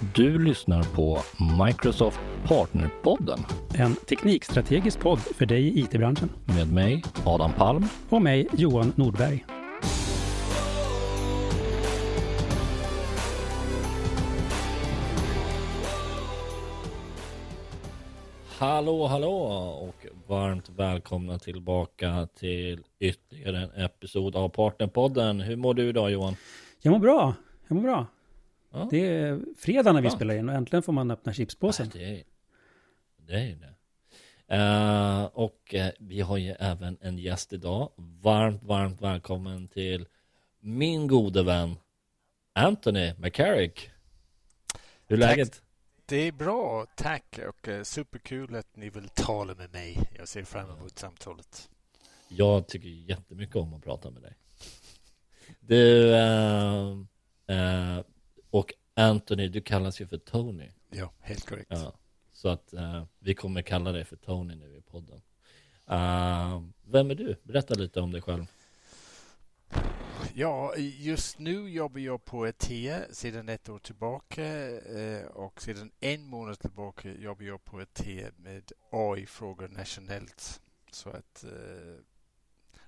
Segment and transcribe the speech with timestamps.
[0.00, 1.18] Du lyssnar på
[1.66, 3.38] Microsoft Partnerpodden
[3.74, 6.28] En teknikstrategisk podd för dig i IT-branschen.
[6.44, 7.84] med mig, Adam Palm.
[8.08, 9.44] Och mig, Johan Nordberg.
[18.58, 19.36] Hallå, hallå
[19.88, 25.40] och varmt välkomna tillbaka till ytterligare en episod av Partnerpodden.
[25.40, 26.36] Hur mår du idag Johan?
[26.82, 27.34] Jag mår bra.
[27.68, 28.06] Jag mår bra.
[28.70, 28.88] Ja.
[28.90, 31.90] Det är fredag när vi spelar in och äntligen får man öppna chipspåsen.
[31.92, 32.24] Det är
[33.26, 33.34] det.
[33.34, 33.74] Är ju det.
[34.48, 37.92] Eh, och eh, vi har ju även en gäst idag.
[37.96, 40.06] Varmt, varmt välkommen till
[40.60, 41.76] min gode vän
[42.52, 43.90] Anthony McCarrick.
[45.06, 45.36] Hur är Tack.
[45.36, 45.62] läget?
[46.06, 47.38] Det är bra, tack.
[47.48, 49.98] Och eh, superkul att ni vill tala med mig.
[50.18, 51.68] Jag ser fram emot samtalet.
[52.28, 54.36] Jag tycker jättemycket om att prata med dig.
[55.60, 56.14] Du,
[58.50, 60.70] och Anthony, du kallas ju för Tony.
[60.90, 61.70] Ja, helt korrekt.
[61.70, 61.92] Ja,
[62.32, 65.22] så att eh, vi kommer kalla dig för Tony nu i podden.
[65.86, 67.36] Eh, vem är du?
[67.42, 68.46] Berätta lite om dig själv.
[70.34, 76.26] Ja, just nu jobbar jag på ETEA sedan ett år tillbaka eh, och sedan en
[76.26, 80.60] månad tillbaka jobbar jag på ETEA med AI-frågor nationellt.
[80.90, 81.44] Så att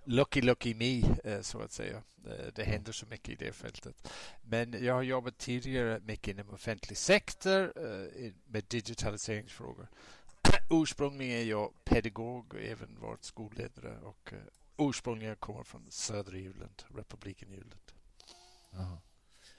[0.09, 2.03] lucky, lucky me, eh, så att säga.
[2.27, 4.13] Eh, det händer så mycket i det fältet.
[4.43, 9.89] Men jag har jobbat tidigare mycket inom offentlig sektor eh, med digitaliseringsfrågor.
[10.71, 14.33] Ursprungligen är jag pedagog och även varit skolledare och
[14.79, 17.93] ursprungligen kommer från södra Irland, republiken Irland.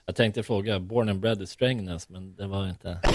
[0.06, 3.00] Jag tänkte fråga, born and bred i Strängnäs, men det var inte.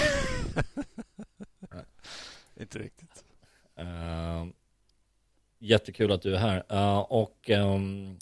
[2.60, 3.24] Inte riktigt.
[3.76, 4.46] Eh,
[5.58, 6.64] jättekul att du är här.
[6.72, 8.18] Uh, och um,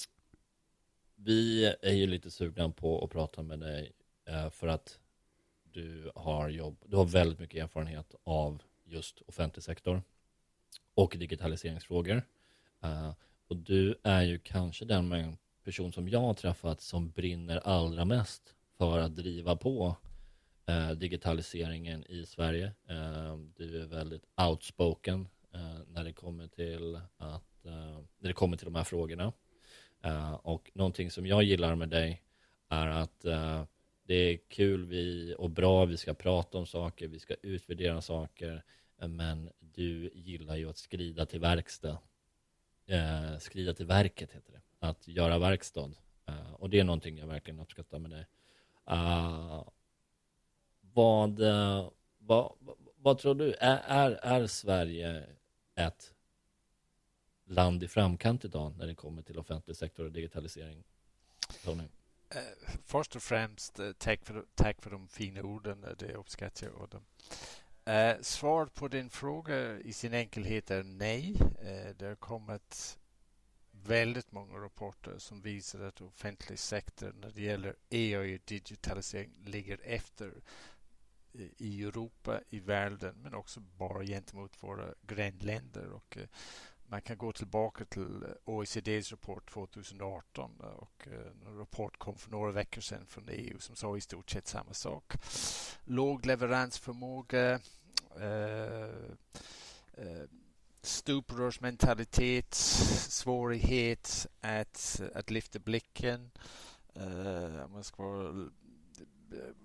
[1.14, 3.92] vi är ju lite sugna på att prata med dig
[4.30, 4.98] uh, för att
[5.72, 10.02] du har jobb, du har väldigt mycket erfarenhet av just offentlig sektor
[10.94, 12.22] och digitaliseringsfrågor.
[12.84, 13.12] Uh,
[13.48, 18.54] och du är ju kanske den person som jag har träffat som brinner allra mest
[18.78, 19.96] för att driva på
[20.66, 22.72] eh, digitaliseringen i Sverige.
[22.88, 28.56] Eh, du är väldigt outspoken Eh, när det kommer till att eh, när det kommer
[28.56, 29.32] till de här frågorna.
[30.02, 32.22] Eh, och någonting som jag gillar med dig
[32.68, 33.64] är att eh,
[34.06, 38.64] det är kul vi, och bra, vi ska prata om saker, vi ska utvärdera saker,
[39.00, 41.98] eh, men du gillar ju att skrida till verkstad.
[42.86, 45.90] Eh, skrida till verket heter det, att göra verkstad.
[46.26, 48.26] Eh, och det är någonting jag verkligen uppskattar med dig.
[48.86, 49.64] Eh,
[50.80, 53.54] vad, eh, vad, vad, vad tror du?
[53.60, 55.26] Är, är, är Sverige
[55.74, 56.14] ett
[57.46, 60.84] land i framkant idag när det kommer till offentlig sektor och digitalisering?
[61.64, 61.84] Tony?
[62.34, 65.84] Eh, först och främst, eh, tack för, tack för de fina orden.
[65.84, 66.88] Eh, det uppskattar jag.
[66.88, 67.04] Dem.
[68.20, 71.36] Svaret på din fråga i sin enkelhet är nej.
[71.96, 72.98] Det har kommit
[73.70, 79.80] väldigt många rapporter som visar att offentlig sektor när det gäller AI och digitalisering ligger
[79.84, 80.32] efter
[81.34, 85.90] i- Europa, i världen, men också bara gentemot våra grannländer.
[85.90, 86.26] Och, eh,
[86.86, 91.08] man kan gå tillbaka till eh, OECDs rapport 2018 eh, och
[91.46, 94.72] en rapport kom för några veckor sedan från EU som sa i stort sett samma
[94.74, 95.12] sak.
[95.84, 97.60] Låg leveransförmåga,
[98.20, 98.88] eh,
[99.92, 100.24] eh,
[100.82, 106.30] stuprörsmentalitet, svårighet att, att lyfta blicken.
[107.00, 108.48] Uh, om man ska vara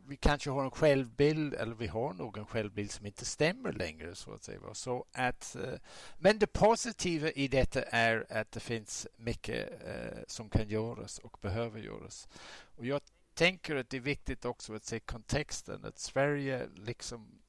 [0.08, 4.16] vi kanske har en självbild, eller vi har nog en självbild som inte stämmer längre.
[4.16, 4.60] så att säga.
[4.74, 5.74] Så att, eh,
[6.18, 11.38] men det positiva i detta är att det finns mycket eh, som kan göras och
[11.42, 12.28] behöver göras.
[12.76, 13.02] Och jag
[13.34, 15.86] tänker att det är viktigt också att se kontexten.
[15.86, 17.40] Att Sverige, liksom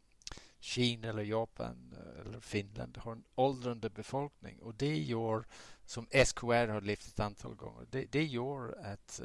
[0.61, 5.45] Kina eller Japan eh, eller Finland har en åldrande befolkning och det gör,
[5.87, 9.21] som SKR har lyft ett antal gånger, det, det gör att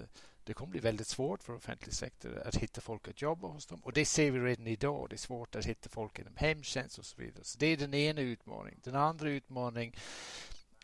[0.45, 3.79] det kommer bli väldigt svårt för offentlig sektor att hitta folk att jobba hos dem.
[3.83, 5.09] Och det ser vi redan idag.
[5.09, 7.43] Det är svårt att hitta folk inom hemtjänst och så vidare.
[7.43, 8.79] Så det är den ena utmaningen.
[8.83, 9.93] Den andra utmaningen,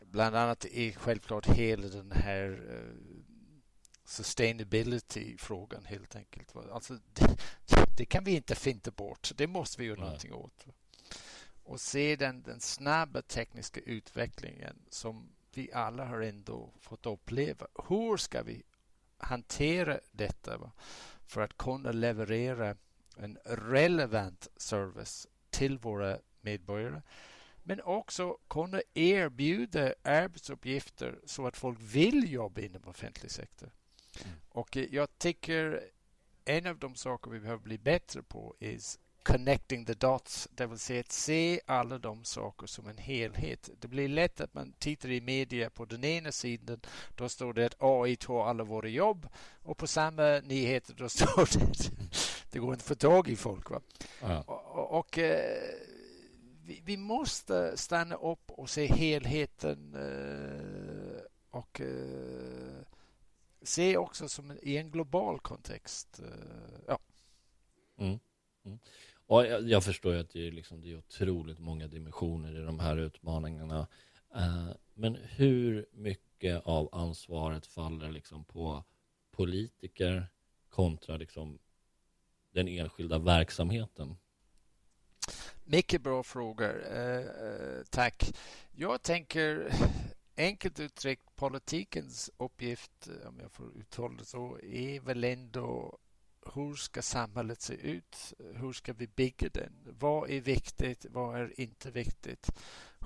[0.01, 3.21] bland annat, är självklart hela den här eh,
[4.05, 6.55] sustainability-frågan helt enkelt.
[6.55, 7.37] Alltså, det,
[7.97, 9.31] det kan vi inte finta bort.
[9.35, 10.05] Det måste vi göra Nej.
[10.05, 10.65] någonting åt.
[11.63, 17.67] Och sedan den snabba tekniska utvecklingen som vi alla har ändå fått uppleva.
[17.87, 18.63] Hur ska vi
[19.23, 20.71] hantera detta va?
[21.25, 22.75] för att kunna leverera
[23.17, 27.01] en relevant service till våra medborgare
[27.63, 33.71] men också kunna erbjuda arbetsuppgifter så att folk vill jobba inom offentlig sektor.
[34.23, 34.35] Mm.
[34.49, 35.89] Och eh, jag tycker
[36.45, 38.77] en av de saker vi behöver bli bättre på är
[39.23, 43.69] connecting the dots, det vill säga att se alla de saker som en helhet.
[43.79, 46.81] Det blir lätt att man tittar i media på den ena sidan,
[47.15, 49.27] då står det att AI tar alla våra jobb
[49.63, 51.91] och på samma nyheter då står det att
[52.51, 53.69] det går inte att få tag i folk.
[53.69, 53.81] Va?
[54.21, 54.41] Ja.
[54.41, 55.73] Och, och eh,
[56.63, 62.83] vi, vi, måste stanna upp och se helheten eh, och eh,
[63.61, 66.21] se också som i en global kontext.
[66.87, 66.99] Ja.
[67.97, 68.19] Mm.
[68.65, 68.79] Mm.
[69.31, 72.65] Och jag, jag, förstår ju att det är, liksom, det är otroligt många dimensioner i
[72.65, 73.87] de här utmaningarna.
[74.35, 78.83] Eh, men hur mycket av ansvaret faller liksom på
[79.31, 80.27] politiker
[80.69, 81.59] kontra liksom
[82.51, 84.17] den enskilda verksamheten?
[85.63, 86.83] Mycket bra frågor.
[86.91, 88.33] Eh, eh, tack.
[88.71, 89.73] Jag tänker
[90.37, 95.97] enkelt uttryckt politikens uppgift, om jag får uttala det så, är väl ändå
[96.53, 98.33] hur ska samhället se ut?
[98.53, 99.73] Hur ska vi bygga den?
[99.99, 101.05] Vad är viktigt?
[101.09, 102.51] Vad är inte viktigt?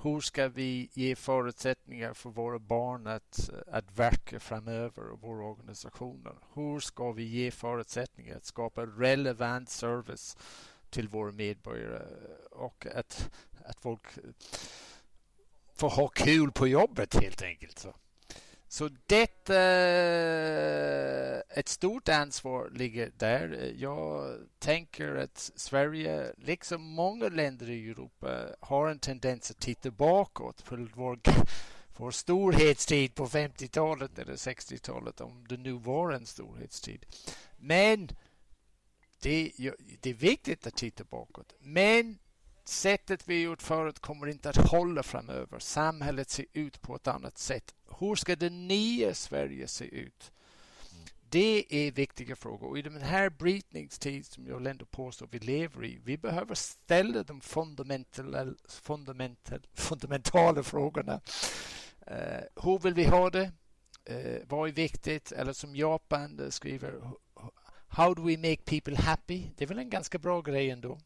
[0.02, 6.34] Hur ska vi ge förutsättningar för våra barn att, att verka framöver och våra organisationer?
[6.54, 10.36] Hur ska vi ge förutsättningar att skapa relevant service
[10.90, 12.02] till våra medborgare
[12.50, 13.30] och att,
[13.64, 14.06] att folk
[15.74, 17.78] får ha kul på jobbet helt enkelt.
[17.78, 17.94] Så.
[18.68, 23.74] Så detta, eh, ett stort ansvar ligger där.
[23.76, 30.64] Jag tänker att Sverige, liksom många länder i Europa, har en tendens att titta bakåt
[30.64, 31.18] på vår,
[31.96, 37.06] vår storhetstid på 50-talet eller 60-talet, om det nu var en storhetstid.
[37.56, 38.08] Men
[39.20, 39.52] det,
[40.00, 41.54] det är viktigt att titta bakåt.
[41.60, 42.18] Men
[42.64, 45.58] sättet vi gjort förut kommer inte att hålla framöver.
[45.58, 47.74] Samhället ser ut på ett annat sätt.
[47.98, 50.32] Hur ska det nya Sverige se ut?
[51.28, 52.68] Det är viktiga frågor.
[52.68, 57.22] Och I den här brytningstid som jag ändå påstår vi lever i, vi behöver ställa
[57.22, 61.20] de fundamentala, fundamental, fundamentala frågorna.
[62.10, 63.52] Uh, hur vill vi ha det?
[64.10, 65.32] Uh, vad är viktigt?
[65.32, 67.00] Eller som Japan skriver,
[67.88, 69.42] How do we make people happy?
[69.56, 70.98] Det är väl en ganska bra grej ändå.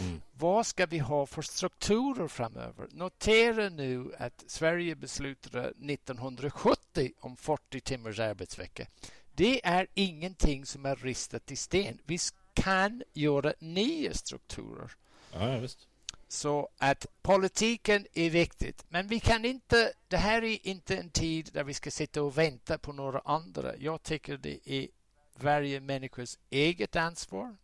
[0.00, 0.20] Mm.
[0.32, 2.88] Vad ska vi ha för strukturer framöver?
[2.90, 8.86] Notera nu att Sverige beslutade 1970 om 40 timmars arbetsvecka.
[9.34, 11.98] Det är ingenting som är ristat i sten.
[12.06, 12.18] Vi
[12.54, 14.90] kan göra nya strukturer.
[15.32, 15.88] Ja, visst.
[16.28, 18.84] Så att politiken är viktigt.
[18.88, 22.38] Men vi kan inte, det här är inte en tid där vi ska sitta och
[22.38, 23.76] vänta på några andra.
[23.76, 24.88] Jag tycker det är
[25.36, 27.56] varje människas eget ansvar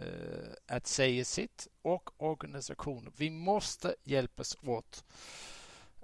[0.00, 3.12] Eh, att säga sitt och organisationer.
[3.16, 5.04] Vi måste hjälpas åt.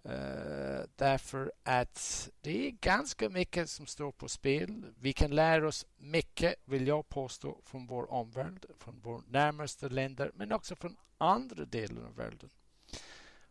[0.06, 4.84] Uh, därför att det är ganska mycket som står på spel.
[5.00, 10.30] Vi kan lära oss mycket, vill jag påstå, från vår omvärld, från våra närmaste länder,
[10.34, 12.50] men också från andra delar av världen.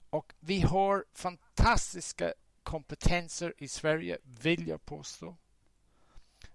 [0.10, 2.34] Och vi har fantastiska
[2.64, 5.36] kompetenser i Sverige, vill jag påstå.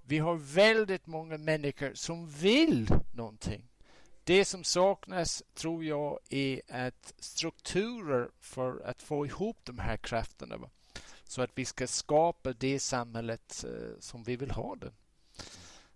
[0.03, 3.70] Vi har väldigt många människor som vill någonting.
[4.25, 10.57] Det som saknas tror jag är att strukturer för att få ihop de här krafterna.
[10.57, 10.71] Va?
[11.25, 14.93] Så att vi ska skapa det samhället eh, som vi vill ha det.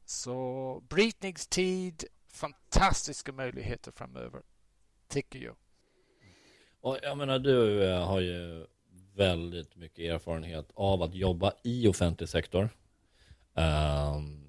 [0.05, 4.43] Så brytningstid, fantastiska möjligheter framöver,
[5.08, 5.56] tycker jag.
[6.81, 8.67] Och jag menar, du eh, har ju
[9.15, 12.69] väldigt mycket erfarenhet av att jobba i offentlig sektor.
[13.55, 14.44] Um,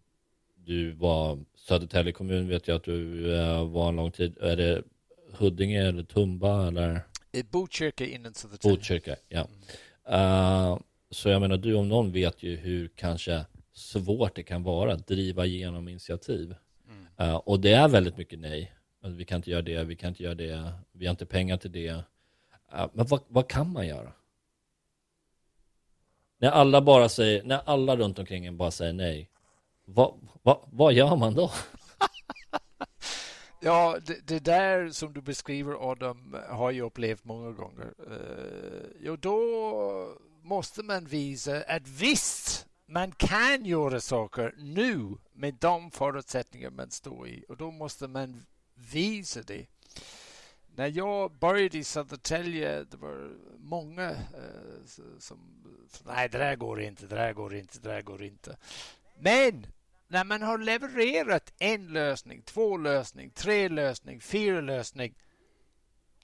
[0.65, 4.37] du var Södertälje kommun vet jag att du uh, var en lång tid.
[4.41, 4.83] Är det
[5.31, 7.01] Huddinge eller Tumba eller?
[7.51, 8.77] Botkyrka innan Södertälje.
[8.77, 9.47] Botkyrka, ja.
[10.09, 10.79] Uh,
[11.09, 15.07] så jag menar, du om någon vet ju hur kanske svårt det kan vara att
[15.07, 16.55] driva igenom initiativ.
[16.89, 17.29] Mm.
[17.29, 18.71] Uh, och det är väldigt mycket nej.
[19.03, 21.57] Alltså, vi kan inte göra det, vi kan inte göra det, vi har inte pengar
[21.57, 21.89] till det.
[21.89, 24.11] Uh, men vad, vad kan man göra?
[26.37, 29.29] När alla bara säger, när alla runt omkring en bara säger nej,
[29.85, 31.51] vad, vad, vad gör man då?
[33.59, 37.93] Ja, det, det, där som du beskriver Adam har jag upplevt många gånger.
[38.11, 45.91] Uh, jo, då måste man visa att visst, man kan göra saker nu med de
[45.91, 49.65] förutsättningar man står i och då måste man visa det.
[50.75, 54.85] När jag började i Södertälje, det var många uh,
[55.19, 55.39] som
[56.05, 58.57] nej, det där går inte, det där går inte, det där går inte.
[59.19, 59.67] Men
[60.07, 65.15] när man har levererat en lösning, två lösning, tre lösning, fyra lösning,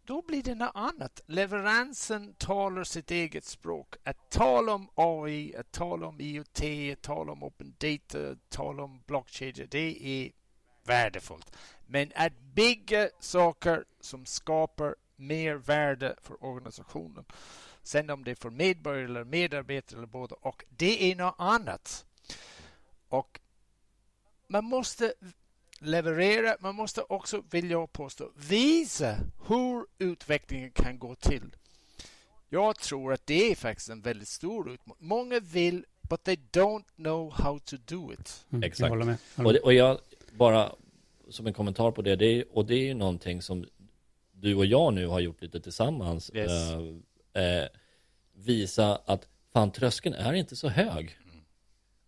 [0.05, 1.21] då blir det något annat.
[1.25, 3.95] Leveransen talar sitt eget språk.
[4.03, 6.61] Att tala om AI, att tala om IoT,
[6.93, 10.31] att tala om open data, att tala om blockkedjor, det är
[10.83, 11.55] värdefullt.
[11.87, 17.25] Men att bygga saker som skapar mer värde för organisationen.
[17.83, 22.05] Sen om det är för medborgare eller medarbetare eller båda och det är något annat.
[23.11, 23.39] Och
[24.47, 25.13] man måste
[25.79, 31.55] leverera, man måste också, vill jag påstå, visa hur utvecklingen kan gå till.
[32.49, 35.07] Jag tror att det är faktiskt en väldigt stor utmaning.
[35.07, 38.45] Många vill, but they don't know how to do it.
[38.51, 38.79] Mm, Exakt.
[38.79, 39.17] Jag håller med.
[39.35, 39.55] Håller Och, med.
[39.55, 39.99] det, och jag
[40.31, 40.75] bara
[41.29, 43.65] som en kommentar på det, det är, och det är ju någonting som
[44.31, 46.31] du och jag nu har gjort lite tillsammans.
[46.33, 46.51] Yes.
[47.33, 47.67] Eh, eh,
[48.33, 51.17] visa att fan tröskeln är inte så hög.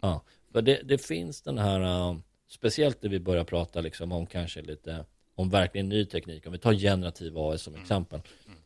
[0.01, 0.22] Ja,
[0.53, 2.17] för det, det finns den här, eh,
[2.50, 5.05] speciellt när vi börjar prata liksom om kanske lite
[5.36, 8.19] om verkligen ny teknik, om vi tar generativ AI som exempel.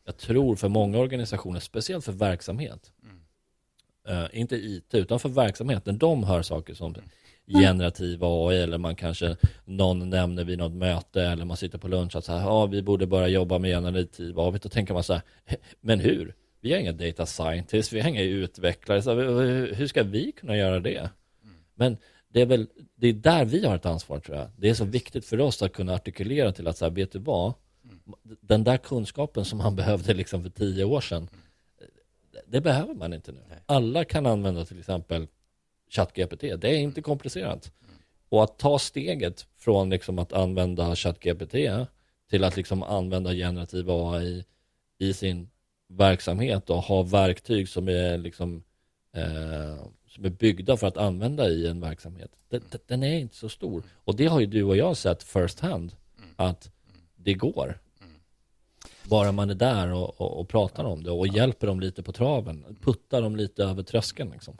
[0.06, 2.91] Jag tror för många organisationer, speciellt för verksamhet,
[4.08, 6.96] eh, inte IT, utan för verksamhet, när de hör saker som
[7.48, 12.15] generativ AI eller man kanske någon nämner vid något möte eller man sitter på lunch
[12.15, 15.13] att så här, ja vi borde börja jobba med generativ AI, då tänker man så
[15.13, 15.22] här,
[15.82, 16.34] men hur?
[16.62, 19.13] Vi har inga data scientists, vi har inga utvecklare, så
[19.74, 21.10] hur ska vi kunna göra det?
[21.77, 21.98] Men
[22.29, 24.48] det är väl, det är där vi har ett ansvar tror jag.
[24.57, 27.19] Det är så viktigt för oss att kunna artikulera till att så här, vet du
[27.19, 27.53] vad?
[28.24, 31.29] Den där kunskapen som man behövde liksom för tio år sedan,
[32.48, 33.39] det behöver man inte nu.
[33.65, 35.27] Alla kan använda till exempel
[35.89, 36.41] ChatGPT.
[36.41, 37.72] Det är inte komplicerat.
[38.29, 41.55] Och att ta steget från liksom att använda ChatGPT
[42.29, 44.46] till att liksom använda generativ AI
[44.98, 45.50] i sin
[45.88, 48.63] verksamhet och ha verktyg som är liksom
[49.13, 49.86] eh,
[50.18, 52.32] som är byggda för att använda i en verksamhet.
[52.50, 53.84] Den, den är inte så stor.
[54.04, 55.96] Och det har ju du och jag sett first hand
[56.36, 56.72] att
[57.16, 57.80] det går.
[59.04, 62.12] Bara man är där och, och, och pratar om det och hjälper dem lite på
[62.12, 62.78] traven.
[62.82, 64.58] Puttar dem lite över tröskeln liksom.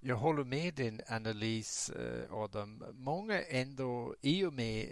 [0.00, 2.84] Jag håller med din analys eh, Adam.
[2.92, 4.88] Många ändå, i och med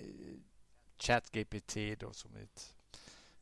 [0.98, 2.74] ChatGPT då som ett,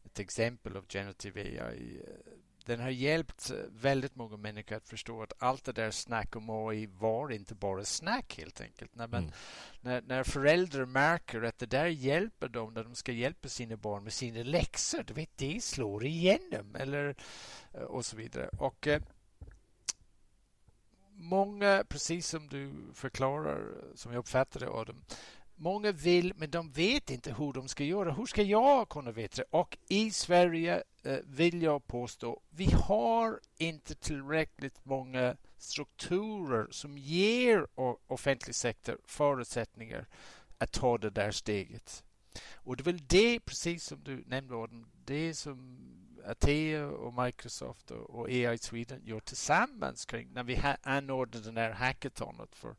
[0.04, 5.22] ett exempel av generative AI, eh, den har hjälpt eh, väldigt många människor att förstå
[5.22, 8.94] att allt det där snack om AI var inte bara snack helt enkelt.
[8.94, 9.32] När, man, Mm.
[9.80, 14.04] när, när föräldrar märker att det där hjälper dem när de ska hjälpa sina barn
[14.04, 17.14] med sina läxor, du vet, det slår igenom eller
[17.74, 18.48] eh, och så vidare.
[18.58, 19.02] Och eh,
[21.16, 25.04] många, precis som du förklarar, som jag uppfattar det Adam,
[25.56, 28.12] många vill men de vet inte hur de ska göra.
[28.12, 29.48] Hur ska jag kunna veta det?
[29.50, 37.66] Och i Sverige eh, vill jag påstå, vi har inte tillräckligt många strukturer som ger
[38.06, 40.06] offentlig sektor förutsättningar
[40.58, 42.04] att ta det där steget.
[42.54, 45.78] Och det är väl det, precis som du nämnde Adam, det som
[46.26, 51.70] Atea och Microsoft och, AI Sweden gör tillsammans kring när vi anordnade anordnar den här
[51.70, 52.74] hackathonet för,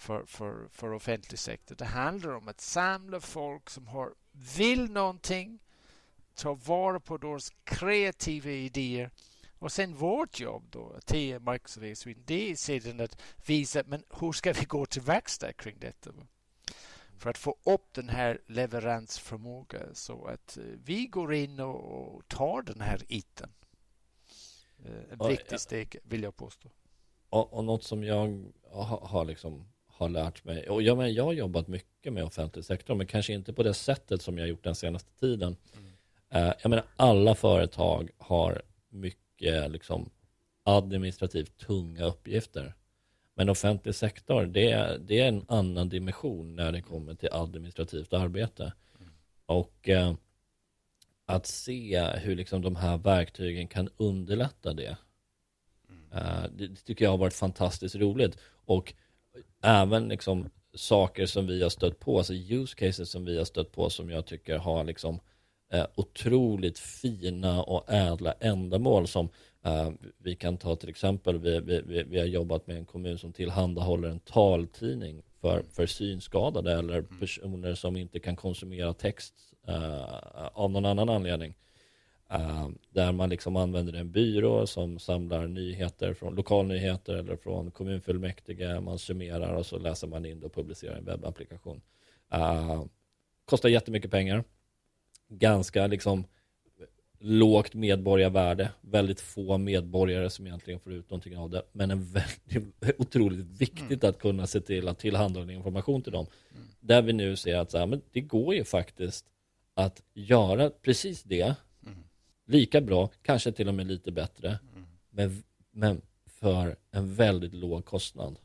[0.00, 1.74] för, för, för offentlig sektor.
[1.76, 4.14] Det handlar om att samla folk som har,
[4.56, 5.58] vill någonting,
[6.34, 9.10] ta vara på deras kreativa idéer
[9.58, 14.04] och sen vårt jobb då, Atea, Microsoft, AI Sweden, det är sedan att visa men
[14.20, 16.10] hur ska vi gå till verkstad kring detta?
[17.18, 22.28] för att få upp den här leveransförmågan så att eh, vi går in och, och
[22.28, 23.52] tar den här iten.
[24.84, 25.58] Eh, En Ja, viktig ja.
[25.58, 26.70] steg vill jag påstå.
[27.30, 29.68] Och, och något som jag har, har, liksom,
[30.00, 33.32] har lärt mig, och jag, men jag har jobbat mycket med offentlig sektor, men kanske
[33.32, 35.56] inte på det sättet som jag gjort den senaste tiden.
[36.30, 40.10] Eh, jag menar, alla företag har mycket liksom,
[40.62, 42.74] administrativt tunga uppgifter.
[43.34, 48.12] Men offentlig sektor, det är, det är en annan dimension när det kommer till administrativt
[48.12, 48.72] arbete.
[49.46, 50.14] Och eh,
[51.26, 54.96] att se hur liksom de här verktygen kan underlätta det.
[56.12, 58.38] Eh, det, det tycker jag har varit fantastiskt roligt.
[58.50, 58.94] Och
[59.62, 63.72] även liksom saker som vi har stött på, alltså use cases som vi har stött
[63.72, 65.20] på som jag tycker har liksom
[65.72, 69.28] eh, otroligt fina och ädla ändamål som
[69.64, 73.32] eh, vi kan ta till exempel, vi, vi, vi, har jobbat med en kommun som
[73.32, 79.34] tillhandahåller en taltidning för, för synskadade eller personer som inte kan konsumera text
[79.68, 81.54] eh, av någon annan anledning.
[82.30, 88.80] Eh, där man liksom använder en byrå som samlar nyheter från lokalnyheter eller från kommunfullmäktige.
[88.80, 91.80] Man summerar och så läser man in och publicerar en webbapplikation.
[92.32, 92.84] Eh,
[93.44, 94.44] kostar jättemycket pengar.
[95.28, 96.24] Ganska liksom
[97.18, 98.70] lågt medborgarvärde.
[98.80, 101.62] Väldigt få medborgare som egentligen får ut någonting av det.
[101.72, 106.26] Men en väldigt otroligt viktigt att kunna se till att tillhandahålla information till dem.
[106.80, 109.26] Där vi nu ser att så här, men det går ju faktiskt
[109.74, 111.54] att göra precis det
[112.50, 114.58] lika bra, kanske till och med lite bättre,
[115.10, 115.42] men,
[115.72, 118.38] men för en väldigt låg kostnad.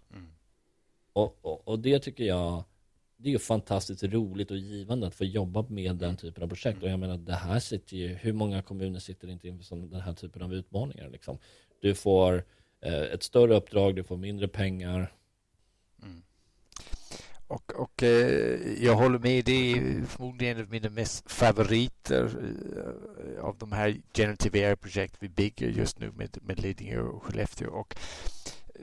[1.13, 2.63] Och, och, och det tycker jag,
[3.17, 6.83] det är ju fantastiskt roligt och givande att få jobba med den typen av projekt.
[6.83, 10.13] Och jag menar, det här sitter ju, hur många kommuner sitter inte inför den här
[10.13, 11.37] typen av utmaningar liksom?
[11.81, 12.45] Du får
[12.81, 15.13] eh, ett större uppdrag, du får mindre pengar.
[17.47, 23.45] Och, och eh, jag håller med, det är förmodligen en av mina mest favoriter eh,
[23.45, 27.69] av de här generative AI-projekt vi bygger just nu med, med Lidingö och Skellefteå.
[27.69, 27.95] Och,
[28.75, 28.81] eh,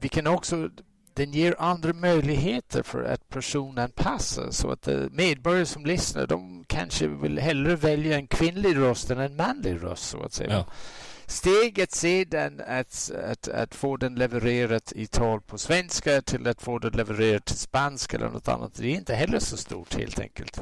[0.00, 0.70] vi kan också
[1.14, 7.06] den ger andra möjligheter för att personanpassa så att eh, medborgare som lyssnar de kanske
[7.08, 10.52] vill hellre välja en kvinnlig röst än en manlig röst så att säga.
[10.52, 10.66] Ja.
[11.32, 16.78] Steget sedan att, att, att få den levererat i tal på svenska till att få
[16.78, 20.60] den levererat till spanska eller något annat, det är inte heller så stort helt enkelt.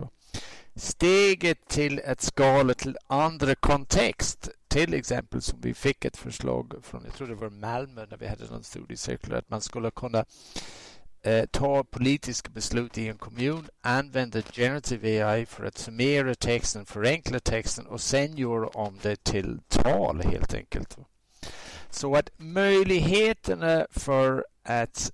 [0.75, 7.03] Steget till att skala till andra kontext till exempel som vi fick ett förslag från,
[7.05, 10.25] jag tror det var Malmö när vi hade någon studiecirkel, att man skulle kunna
[11.23, 17.41] eh, ta politiska beslut i en kommun, använda generative AI för att summera texten, förenkla
[17.41, 20.97] texten och sen göra om det till tal helt enkelt.
[21.91, 25.13] Så att möjligheterna för att,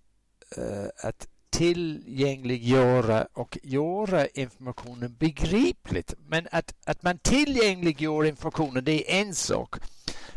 [0.58, 6.14] uh, att tillgängliggöra och göra informationen begripligt.
[6.28, 9.76] Men att, att man tillgängliggör informationen, det är en sak.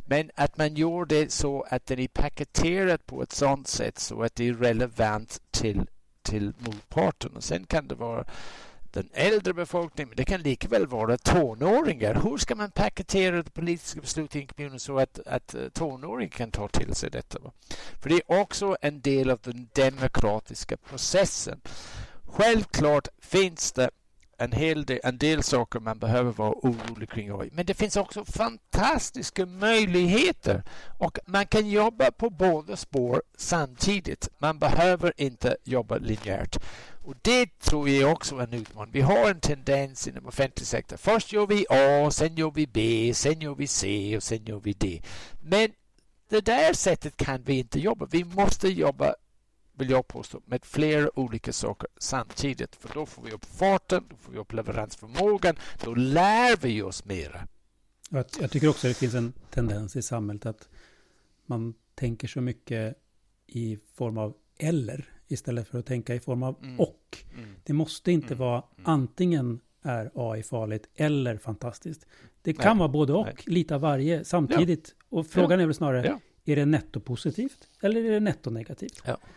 [0.10, 4.24] Men att man gör det så att den är paketerad på ett sådant sätt så
[4.24, 5.90] att det är relevant till,
[6.22, 7.36] till motparten.
[7.36, 8.26] Och sen kan det vara
[8.92, 12.22] den äldre befolkningen, men det kan lika väl vara tonåringar.
[12.24, 16.32] Hur ska man paketera det politiska beslut i en kommun så att, att eh, tonåringar
[16.32, 17.40] kan ta till sig detta?
[18.00, 21.62] För det är också en del av den demokratiska processen.
[22.24, 23.90] Självklart finns det
[24.40, 27.50] en, hel del, en del saker man behöver vara orolig kring AI.
[27.54, 30.64] Men det finns också fantastiska möjligheter
[30.98, 34.30] och man kan jobba på båda spår samtidigt.
[34.38, 36.58] Man behöver inte jobba linjärt.
[37.06, 38.94] Och det tror jag också är en utmaning.
[38.94, 40.98] Vi har en tendens inom offentlig sektor.
[40.98, 44.60] Först gör vi A, sen gör vi B, sen gör vi C och sen gör
[44.60, 45.02] vi D.
[45.40, 45.72] Men
[46.30, 48.08] det där sättet kan vi inte jobba.
[48.12, 49.16] Vi måste jobba,
[49.80, 52.76] vill jag påstå, med flera olika saker samtidigt.
[52.76, 57.06] För då får vi upp farten, då får vi upp leveransförmågan, då lär vi oss
[57.06, 57.48] mera.
[58.10, 60.70] Jag tycker också att det finns en tendens i samhället att
[61.46, 62.96] man tänker så mycket
[63.48, 66.80] i form av eller istället för att tänka i form av mm.
[66.80, 67.18] och.
[67.38, 67.56] Mm.
[67.64, 68.40] Det måste inte mm.
[68.40, 68.84] vara mm.
[68.84, 72.06] antingen är AI farligt eller fantastiskt.
[72.42, 72.80] Det kan Nej.
[72.80, 73.36] vara både och, Nej.
[73.46, 74.96] lite av varje samtidigt.
[74.98, 75.18] Ja.
[75.18, 75.64] Och frågan ja.
[75.64, 76.20] är väl snarare, ja.
[76.46, 79.02] är det nettopositivt eller är det nettonegativt?
[79.06, 79.18] Ja.
[79.22, 79.28] Ja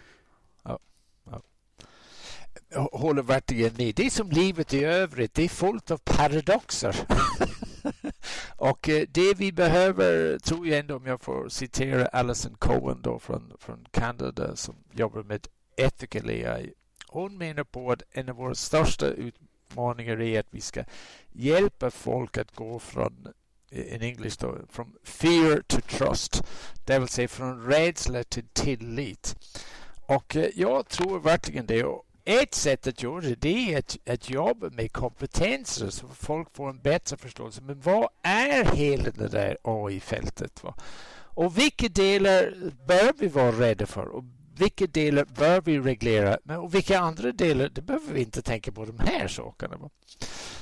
[2.75, 3.95] håller verkligen med.
[3.95, 6.97] Det är som livet i övrigt, det är fullt av paradoxer.
[8.57, 13.19] och eh, det vi behöver, tror jag ändå om jag får citera Alison Cohen då
[13.19, 16.73] från, från Kanada som jobbar med ethical AI.
[17.07, 20.85] Hon menar på att en av våra största utmaningar är att vi ska
[21.33, 23.29] hjälpa folk att gå från
[23.71, 26.43] eh, in English då, from fear to trust.
[26.87, 29.37] Det vill säga från rädsla till tillit.
[30.07, 31.85] Och eh, jag tror verkligen det.
[32.25, 36.57] Ett sätt att göra det, det är att, att jobba med kompetenser så att folk
[36.57, 37.63] får en bättre förståelse.
[37.63, 40.63] Men vad är hela det där AI-fältet?
[41.35, 42.55] Och vilka delar
[42.87, 44.07] bör vi vara rädda för?
[44.07, 44.25] Och
[44.59, 48.73] vilka delar bör vi reglera men, och vilka andra delar det behöver vi inte tänka
[48.73, 49.91] på de här sakerna.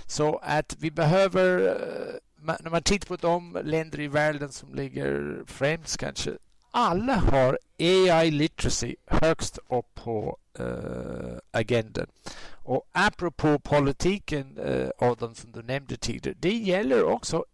[0.06, 5.42] Så att vi behöver, eh, när man tittar på de länder i världen som ligger
[5.46, 6.30] främst kanske,
[6.70, 12.06] alla har AI literacy högst upp på Eh, uh, agendan.
[12.52, 17.44] Och apropå politiken, uh, Adam, som du nämnde tidigare, det gäller också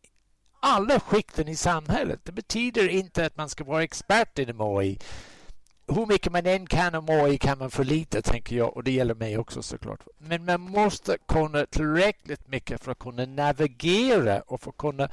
[0.61, 2.21] alla skikten i samhället.
[2.23, 4.99] Det betyder inte att man ska vara expert inom AI
[5.89, 9.15] hur mycket man än kan om AI kan man förlita, tänker jag, och det gäller
[9.15, 10.07] mig också såklart.
[10.19, 15.09] Men man måste kunna tillräckligt mycket för att kunna navigera och för att kunna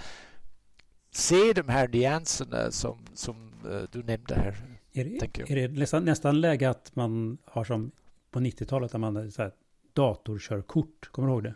[1.11, 4.72] se de här nyanserna som, som uh, du nämnde här.
[4.93, 7.91] Är det, är det nästan, nästan läge att man har som
[8.31, 9.51] på 90-talet, där man så här,
[9.93, 11.55] datorkörkort, kommer du ihåg det?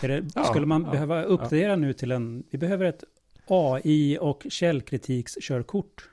[0.00, 1.76] det ja, skulle man ja, behöva uppdatera ja.
[1.76, 3.04] nu till en, vi behöver ett
[3.46, 6.08] AI och källkritikskörkort?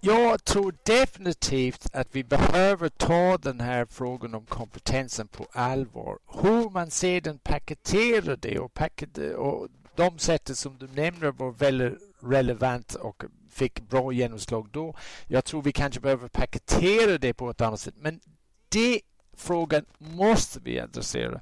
[0.00, 6.18] Jag tror definitivt att vi behöver ta den här frågan om kompetensen på allvar.
[6.42, 11.98] Hur man sedan paketerar det och, paket, och de sättet som du nämner var väldigt
[12.22, 14.94] relevant och fick bra genomslag då.
[15.26, 17.94] Jag tror vi kanske behöver paketera det på ett annat sätt.
[18.00, 18.20] Men
[18.68, 19.00] det
[19.36, 21.40] frågan måste vi adressera.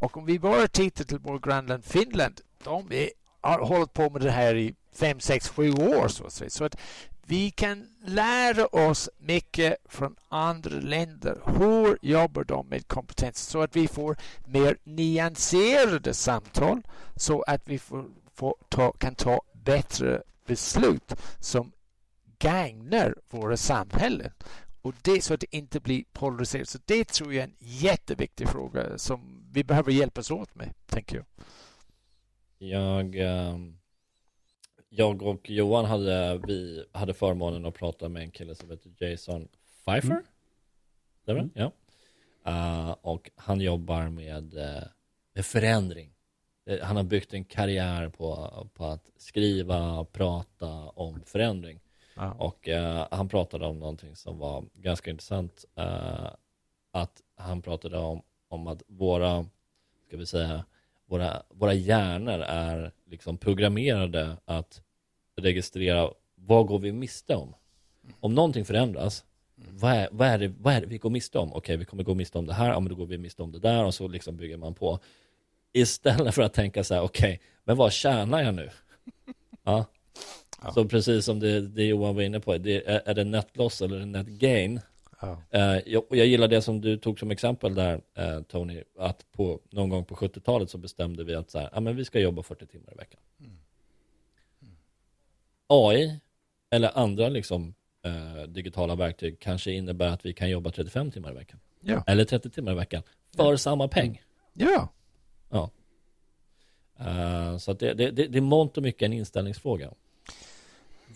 [0.00, 2.40] Och om vi bara tittar till vår grannland Finland.
[2.64, 3.10] De är,
[3.40, 6.08] har hållit på med det här i fem, sex, sju år.
[6.08, 6.50] Så att säga.
[6.50, 6.76] Så att
[7.30, 11.38] vi kan lära oss mycket från andra länder.
[11.46, 14.16] Hur jobbar de med kompetens så att vi får
[14.46, 16.82] mer nyanserade samtal
[17.16, 21.72] så att vi får, får ta, kan ta bättre beslut som
[22.38, 24.32] gagnar våra samhällen.
[24.82, 26.68] Och det så att det inte blir polariserat.
[26.68, 31.16] Så det tror jag är en jätteviktig fråga som vi behöver hjälpas åt med, tänker
[31.16, 31.26] jag.
[32.58, 33.79] Jag, um
[34.90, 39.48] jag och Johan hade, vi hade förmånen att prata med en kille som heter Jason
[39.84, 40.22] Pfeiffer.
[41.26, 41.38] Mm.
[41.38, 41.50] Mm.
[41.54, 41.72] Ja.
[42.46, 44.82] Uh, och han jobbar med, uh,
[45.34, 46.12] med förändring.
[46.70, 51.80] Uh, han har byggt en karriär på, på att skriva, prata om förändring.
[52.14, 52.32] Ja.
[52.32, 52.68] Och
[53.10, 55.64] han pratade om någonting som var ganska intressant.
[56.90, 59.46] att han pratade om, om att våra,
[60.06, 60.64] ska vi säga,
[61.10, 64.82] våra, våra hjärnor är liksom programmerade att
[65.36, 67.54] registrera vad går vi miste om?
[68.20, 71.52] Om någonting förändras, vad är, vad är, det, vad är det vi går miste om?
[71.52, 73.52] Okej, vi kommer gå miste om det här, ja men då går vi miste om
[73.52, 74.98] det där och så liksom bygger man på.
[75.72, 78.70] Istället för att tänka så här, okej, men vad tjänar jag nu?
[79.62, 79.84] Ja.
[80.62, 80.72] ja.
[80.72, 83.82] Så precis som det, det Johan var inne på, det, är, är det net loss
[83.82, 84.80] eller net gain?
[85.20, 85.42] Ja.
[85.54, 89.60] Uh, jag, jag gillar det som du tog som exempel där, uh, Tony, att på,
[89.70, 92.42] någon gång på 70-talet så bestämde vi att så här, ja, men vi ska jobba
[92.42, 93.20] 40 timmar i veckan.
[93.40, 93.52] Mm.
[94.62, 94.74] Mm.
[95.66, 96.20] AI
[96.70, 97.74] eller andra liksom,
[98.06, 101.60] uh, digitala verktyg kanske innebär att vi kan jobba 35 timmar i veckan.
[101.80, 102.04] Ja.
[102.06, 103.02] Eller 30 timmar i veckan
[103.36, 103.58] för ja.
[103.58, 104.22] samma peng.
[104.52, 104.88] Ja.
[105.50, 105.70] Ja.
[107.58, 109.90] så att det, det, det, det är mångt och mycket en inställningsfråga.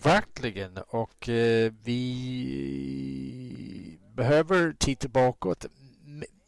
[0.03, 5.65] Verkligen och eh, vi behöver titta bakåt.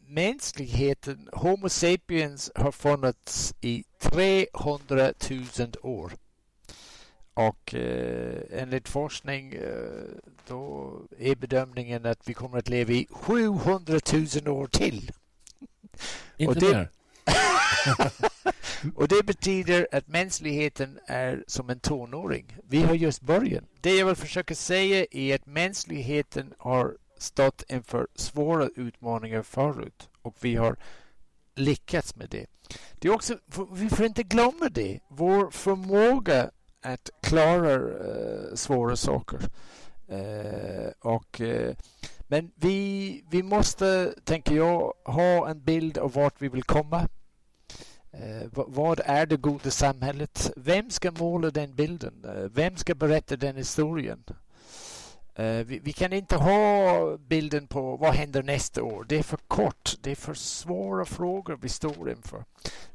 [0.06, 6.12] Mänskligheten, Homo sapiens, har funnits i 300 000 år.
[7.34, 9.72] Och eh, enligt forskning eh,
[10.46, 13.98] då är bedömningen att vi kommer att leva i 700
[14.44, 15.12] 000 år till.
[16.36, 16.90] Inte och det, mer.
[18.94, 22.56] och det betyder att mänskligheten är som en tonåring.
[22.68, 23.64] Vi har just börjat.
[23.80, 30.36] Det jag vill försöka säga är att mänskligheten har stått inför svåra utmaningar förut och
[30.40, 30.76] vi har
[31.54, 32.46] lyckats med det.
[32.92, 33.38] Det är också,
[33.72, 36.50] vi får inte glömma det, vår förmåga
[36.82, 39.38] att klara uh, svåra saker.
[40.12, 41.74] Uh, och, uh,
[42.28, 47.08] men vi, vi måste, tänker jag, ha en bild av vart vi vill komma.
[48.52, 50.50] Vad är det goda samhället?
[50.56, 52.26] Vem ska måla den bilden?
[52.52, 54.24] Vem ska berätta den historien?
[55.38, 59.06] Eh, vi, vi, kan inte ha bilden på vad händer nästa år.
[59.08, 59.96] Det är för kort.
[60.00, 62.44] Det är för svåra frågor vi står inför.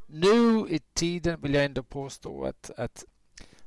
[0.08, 3.06] Nu i tiden vill jag ändå påstå att, att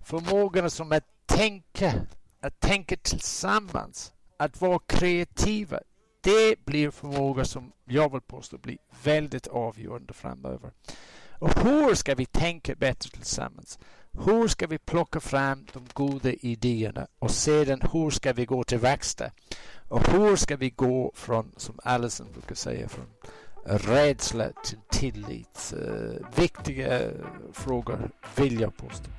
[0.01, 1.93] förmågan som att tänka,
[2.41, 5.81] att tänka tillsammans, att vara kreativa,
[6.21, 10.71] det blir förmågor som jag vill påstå blir väldigt avgörande framöver.
[11.39, 13.79] Och hur ska vi tänka bättre tillsammans?
[14.25, 18.79] Hur ska vi plocka fram de goda idéerna och sedan hur ska vi gå till
[18.79, 19.31] verkstad?
[19.89, 23.07] Och hur ska vi gå från, som Allison brukar säga, från
[23.65, 25.75] rädsla till tillit?
[25.77, 27.01] Uh, viktiga
[27.53, 29.11] frågor vill jag påstå.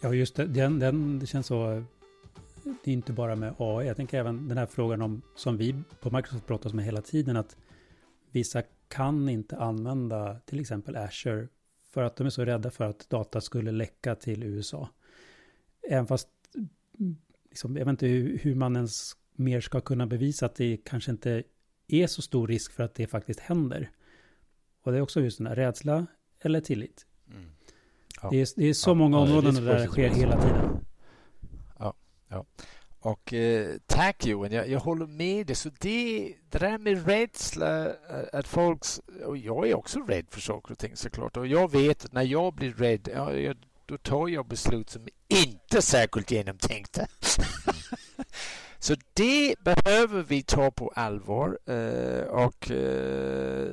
[0.00, 0.46] Ja, just det.
[0.46, 1.72] Den, den, det känns så...
[1.72, 1.82] Eh,
[2.84, 3.86] det är inte bara med AI.
[3.86, 7.36] Jag tänker även den här frågan om, som vi på Microsoft brottas med hela tiden,
[7.36, 7.56] att
[8.30, 11.48] vissa kan inte använda till exempel Azure
[11.90, 14.88] för att de är så rädda för att data skulle läcka till USA.
[15.90, 16.28] Även fast,
[16.98, 17.16] mm,
[17.48, 21.10] liksom, jag vet inte hur, hur man ens mer ska kunna bevisa att det kanske
[21.10, 21.42] inte
[21.88, 23.90] är så stor risk för att det faktiskt händer.
[24.82, 26.06] Och det är också just den här rädsla
[26.40, 27.06] eller tillit.
[27.30, 27.50] Mm.
[28.22, 28.28] Ja.
[28.30, 28.94] Det, är, det är så ja.
[28.94, 30.84] många områden ja, där det sker hela tiden.
[31.78, 31.94] Ja,
[32.28, 32.44] ja.
[33.00, 35.56] Och eh, tack Johan, jag, jag håller med dig.
[35.56, 37.92] Så det, det där med rädsla, eh,
[38.32, 38.84] att folk...
[39.24, 41.36] Och jag är också rädd för saker och ting såklart.
[41.36, 45.08] Och jag vet att när jag blir rädd, ja, jag, då tar jag beslut som
[45.28, 47.06] inte är särskilt genomtänkta.
[48.78, 51.58] Så det behöver vi ta på allvar.
[51.66, 53.72] Eh, och eh,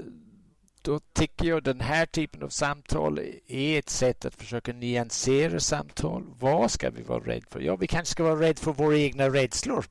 [0.86, 6.24] då tycker jag den här typen av samtal är ett sätt att försöka nyansera samtal.
[6.40, 7.60] Vad ska vi vara rädda för?
[7.60, 9.86] Ja, vi kanske ska vara rädda för våra egna rädslor.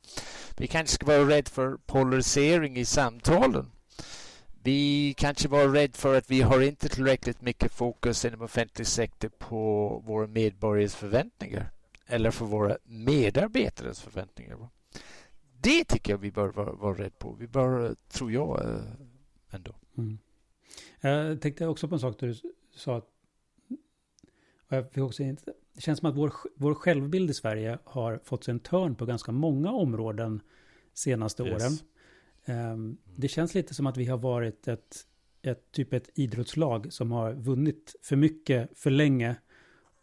[0.57, 3.70] Vi kanske ska vara rädda för polarisering i samtalen.
[4.62, 9.28] Vi kanske var rädda för att vi har inte tillräckligt mycket fokus inom offentlig sektor
[9.28, 11.70] på våra medborgares förväntningar
[12.07, 14.68] eller för våra medarbetares förväntningar.
[15.61, 17.33] det tycker jag vi bör vara, vara rädda på.
[17.33, 18.80] Vi bör, tror jag, eh,
[19.50, 19.74] ändå.
[19.98, 20.18] Mm.
[21.00, 22.35] Jag tänkte också på en sak du
[22.74, 22.96] sa.
[22.96, 23.09] Att,
[24.68, 28.53] jag fick också, det känns som att vår, vår självbild i Sverige har fått sig
[28.53, 30.40] en törn på ganska många områden
[30.94, 31.53] senaste yes.
[31.53, 31.79] åren.
[32.72, 35.07] Um, det känns lite som att vi har varit ett,
[35.42, 39.37] ett typ ett idrottslag som har vunnit för mycket för länge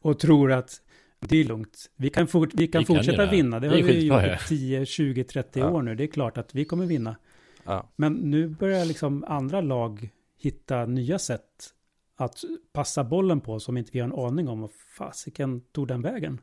[0.01, 0.81] och tror att
[1.19, 1.91] det är lugnt.
[1.95, 3.59] Vi kan, fort, vi kan vi fortsätta kan vinna.
[3.59, 5.69] Det, det har vi gjort i 10, 20, 30 ja.
[5.69, 5.95] år nu.
[5.95, 7.15] Det är klart att vi kommer vinna.
[7.63, 7.89] Ja.
[7.95, 10.09] Men nu börjar liksom andra lag
[10.41, 11.73] hitta nya sätt
[12.15, 14.63] att passa bollen på som inte vi har en aning om.
[14.63, 16.41] Och fasiken tog den vägen?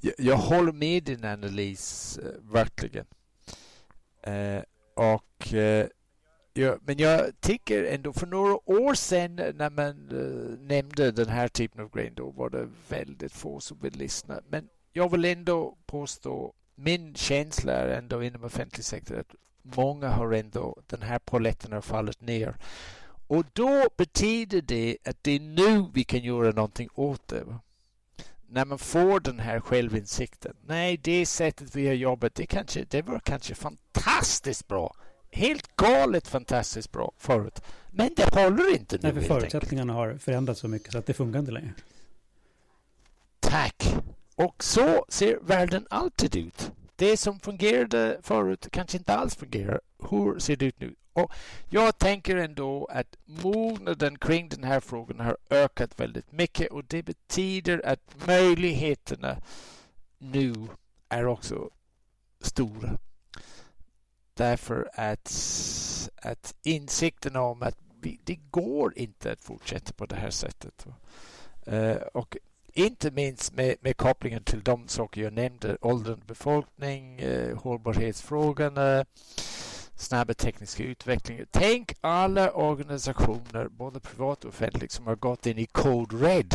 [0.00, 3.06] Jag, jag håller med din analys, eh, verkligen.
[4.22, 4.62] Eh,
[4.94, 5.88] och eh,
[6.58, 11.48] Ja, men jag tycker ändå för några år sedan när man eh, nämnde den här
[11.48, 14.40] typen av grejer då var det väldigt få som ville lyssna.
[14.48, 19.34] Men jag vill ändå påstå, min känsla är ändå inom offentlig sektor att
[19.76, 22.56] många har ändå, den här poletten har fallit ner.
[23.26, 27.44] Och då betyder det att det är nu vi kan göra någonting åt det.
[28.50, 30.56] När man får den här självinsikten.
[30.66, 34.94] Nej, det sättet vi har jobbat, det, kanske, det var kanske fantastiskt bra
[35.30, 37.60] helt galet fantastiskt bra förut.
[37.90, 39.12] Men det håller inte nu.
[39.12, 41.72] Nej, för förutsättningarna har förändrats så mycket så att det funkar inte längre.
[43.40, 43.94] Tack!
[44.34, 46.72] Och så ser världen alltid ut.
[46.98, 49.80] Det som fungerade förut kanske inte alls fungerar.
[50.10, 50.94] Hur ser det ut nu?
[51.12, 51.32] Och
[51.70, 57.02] jag tänker ändå att mognaden kring den här frågan har ökat väldigt mycket och det
[57.02, 59.36] betyder att möjligheterna
[60.18, 60.54] nu
[61.08, 61.70] är också
[62.40, 62.98] stora.
[64.34, 65.32] Därför att,
[66.22, 70.86] att insikten om att vi, det går inte att fortsätta på det här sättet.
[71.72, 72.36] Uh, och
[72.78, 79.04] inte minst med, med kopplingen till de saker jag nämnde, åldrande befolkning, eh, hållbarhetsfrågorna,
[79.96, 81.44] snabba tekniska utveckling.
[81.50, 86.54] Tänk alla organisationer, både privat och offentligt, som har gått in i Code Red.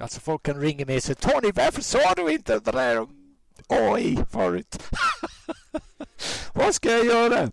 [0.00, 3.36] Alltså folk kan ringa mig och säga Tony, varför sa du inte det där om
[3.68, 4.82] AI förut?
[6.54, 7.50] Vad ska jag göra?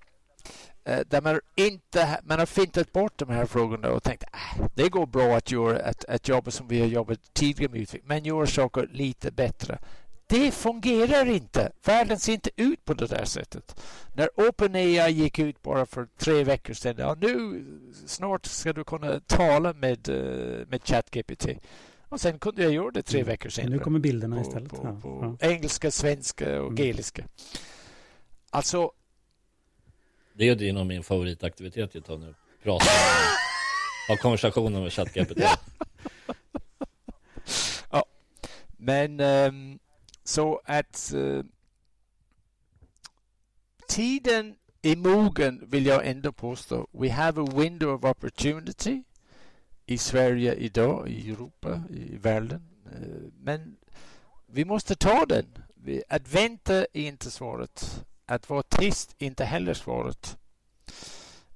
[0.84, 4.90] Eh, där man, inte, man har fintat bort de här frågorna och tänkt äh, det
[4.90, 8.26] går bra att göra ett, ett jobb som vi har jobbat tidigare med utveckling, men
[8.26, 9.80] göra saker lite bättre.
[10.28, 11.72] Det fungerar inte.
[11.86, 13.82] Världen ser inte ut på det där sättet.
[14.14, 17.66] När OpenAI gick ut bara för tre veckor sedan, ja, nu
[18.06, 21.48] snart ska du kunna tala med, eh, med ChatGPT.
[22.10, 23.28] Och sen kunde jag göra det tre mm.
[23.28, 23.72] veckor senare.
[23.72, 24.70] Nu kommer bilderna på, istället.
[24.70, 25.48] På, på ja.
[25.50, 26.76] engelska, svenska och mm.
[26.76, 27.24] geliska.
[28.50, 28.92] Alltså...
[30.34, 32.36] Det är en av min favoritaktivitet jag tar nu.
[32.64, 32.86] Prata
[34.08, 35.40] ha konversationer med ChatGPT.
[35.40, 35.58] ja.
[37.92, 38.06] ja.
[38.78, 39.80] Men um,
[40.24, 41.44] så att uh,
[43.88, 46.88] tiden är mogen vill jag ändå påstå.
[46.92, 49.04] We have a window of opportunity
[49.86, 52.68] i Sverige idag, i Europa, i världen.
[52.86, 53.78] Uh, men
[54.48, 55.46] vi måste ta den.
[56.10, 58.06] Att vänta är inte svaret.
[58.26, 60.38] Att vara tyst är inte heller svaret.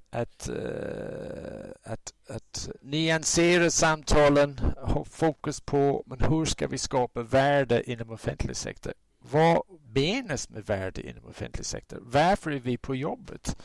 [0.09, 7.91] Att, uh, att, att nyansera samtalen, ha fokus på men hur ska vi skapa värde
[7.91, 8.93] inom offentlig sektor?
[9.19, 11.99] Vad menas med värde inom offentlig sektor?
[12.01, 13.57] Varför är vi på jobbet?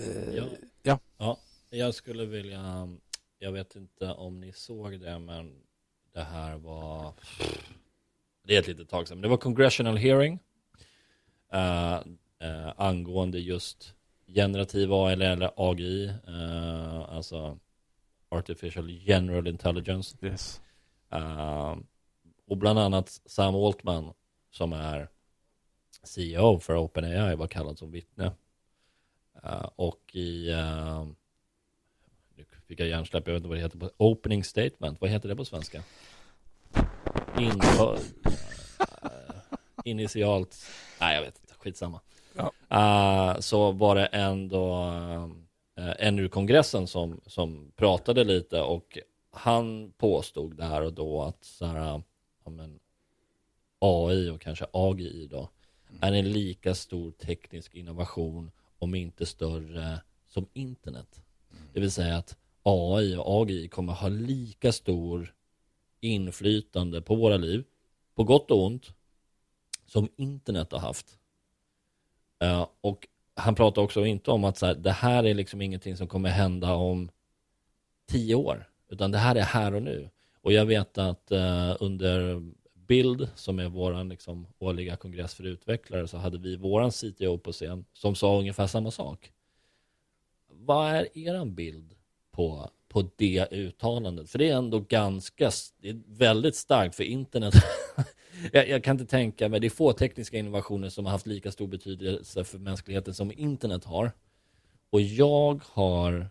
[0.00, 0.44] Uh, ja.
[0.82, 0.98] ja.
[1.18, 1.38] ja,
[1.70, 2.88] jag skulle vilja,
[3.38, 5.62] jag vet inte om ni såg det, men
[6.12, 7.12] det här var,
[8.44, 10.38] det är ett litet tag sedan, men det var congressional hearing
[11.54, 12.00] uh,
[12.48, 13.94] uh, angående just
[14.26, 17.58] generativ AI eller AGI, eh, alltså
[18.28, 20.16] Artificial General Intelligence.
[20.22, 20.60] Yes.
[22.46, 24.12] och bland annat Sam Altman
[24.50, 25.08] som är
[26.02, 28.32] CEO för OpenAI var kallad som vittne.
[29.76, 30.54] och i
[32.36, 35.28] nu fick jag hjärnsläpp, jag vet inte vad det heter på opening statement, vad heter
[35.28, 35.82] det på svenska?
[37.38, 37.98] Inför,
[39.84, 40.66] initialt,
[41.00, 42.00] nej jag vet inte, skitsamma.
[42.34, 42.52] Ja.
[42.72, 44.84] Uh, så var det ändå
[45.78, 48.98] uh, en ur kongressen som, som pratade lite och
[49.30, 52.02] han påstod där och då att så här,
[52.44, 52.78] ja, men,
[53.78, 55.48] AI och kanske AGI då
[55.88, 55.98] mm.
[56.00, 61.22] är en lika stor teknisk innovation om inte större som internet.
[61.50, 61.62] Mm.
[61.72, 65.34] Det vill säga att AI och AGI kommer ha lika stor
[66.00, 67.64] inflytande på våra liv,
[68.14, 68.94] på gott och ont,
[69.90, 71.18] som internet har haft.
[72.44, 75.96] Uh, och han pratar också inte om att så här, det här är liksom ingenting
[75.96, 77.10] som kommer hända om
[78.06, 80.10] tio år, utan det här är här och nu.
[80.40, 82.42] Och jag vet att uh, under
[82.74, 87.52] Bild, som är vår liksom, årliga kongress för utvecklare, så hade vi vår CTO på
[87.52, 89.32] scen som sa ungefär samma sak.
[90.48, 91.94] Vad är er bild
[92.30, 94.30] på, på det uttalandet?
[94.30, 97.54] För det är ändå ganska, det är väldigt starkt för internet.
[98.52, 101.52] jag, jag, kan inte tänka mig, det är få tekniska innovationer som har haft lika
[101.52, 104.12] stor betydelse för mänskligheten som internet har.
[104.90, 106.30] Och jag har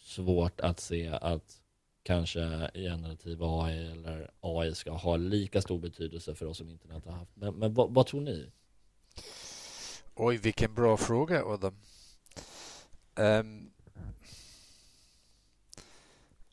[0.00, 1.60] svårt att se att
[2.02, 7.12] kanske generativ AI eller AI ska ha lika stor betydelse för oss som internet har
[7.12, 7.36] haft.
[7.36, 8.50] Men, men vad, vad tror ni?
[10.14, 11.74] Oj, vilken bra fråga Adam.
[13.16, 13.70] Um,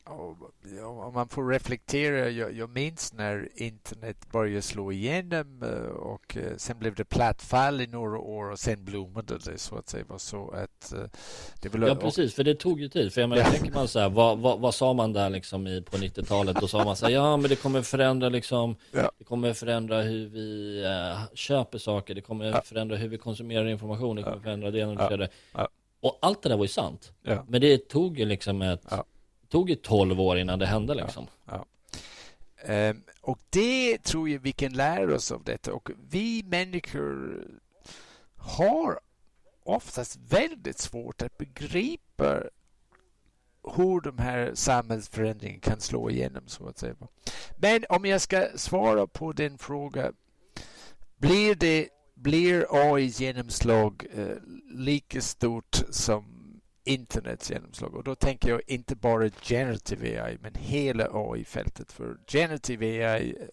[0.04, 6.56] om man får reflektera, jag, jag minns när internet började slå igenom eh, och eh,
[6.56, 10.04] sen blev det platt fall i några år och sen blommade det så att säga.
[10.16, 11.04] Så att, eh,
[11.62, 13.12] det väl, ja precis, för det tog ju tid.
[13.12, 13.50] För jag menar, ja.
[13.50, 16.56] tänker man så här, vad, vad, vad, sa man där liksom i, på 90-talet?
[16.60, 19.12] Då sa man så här, ja men det kommer förändra liksom, ja.
[19.18, 22.62] det kommer förändra hur vi äh, köper saker, det kommer ja.
[22.64, 25.28] förändra hur vi konsumerar information, det kommer förändra det ena och det
[26.00, 27.12] Och allt det där var ju sant.
[27.22, 28.84] Men det tog ju liksom ett
[29.52, 31.26] tog ju 12 år innan det hände liksom.
[31.44, 31.66] Ja,
[32.66, 32.90] ja.
[32.90, 35.72] Um, och det tror jag vi kan lära oss av detta.
[35.72, 37.44] Och vi människor
[38.36, 39.00] har
[39.64, 42.42] oftast väldigt svårt att begripa
[43.76, 46.94] hur de här samhällsförändringarna kan slå igenom så att säga.
[47.56, 50.12] Men om jag ska svara på din fråga.
[51.16, 54.36] Blir det blir AIs genomslag eh,
[54.74, 56.31] lika stort som
[56.84, 57.94] internets genomslag.
[57.94, 61.92] Och då tänker jag inte bara generative AI, men hela AI-fältet.
[61.92, 63.46] För generative AI eh,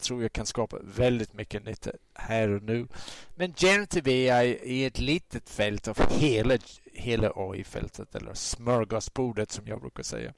[0.00, 2.86] tror jag kan skapa väldigt mycket nytta här och nu.
[3.34, 6.58] Men generative AI är ett litet fält av hela,
[6.92, 10.34] hela AI-fältet, eller smörgåsbordet som jag brukar säga.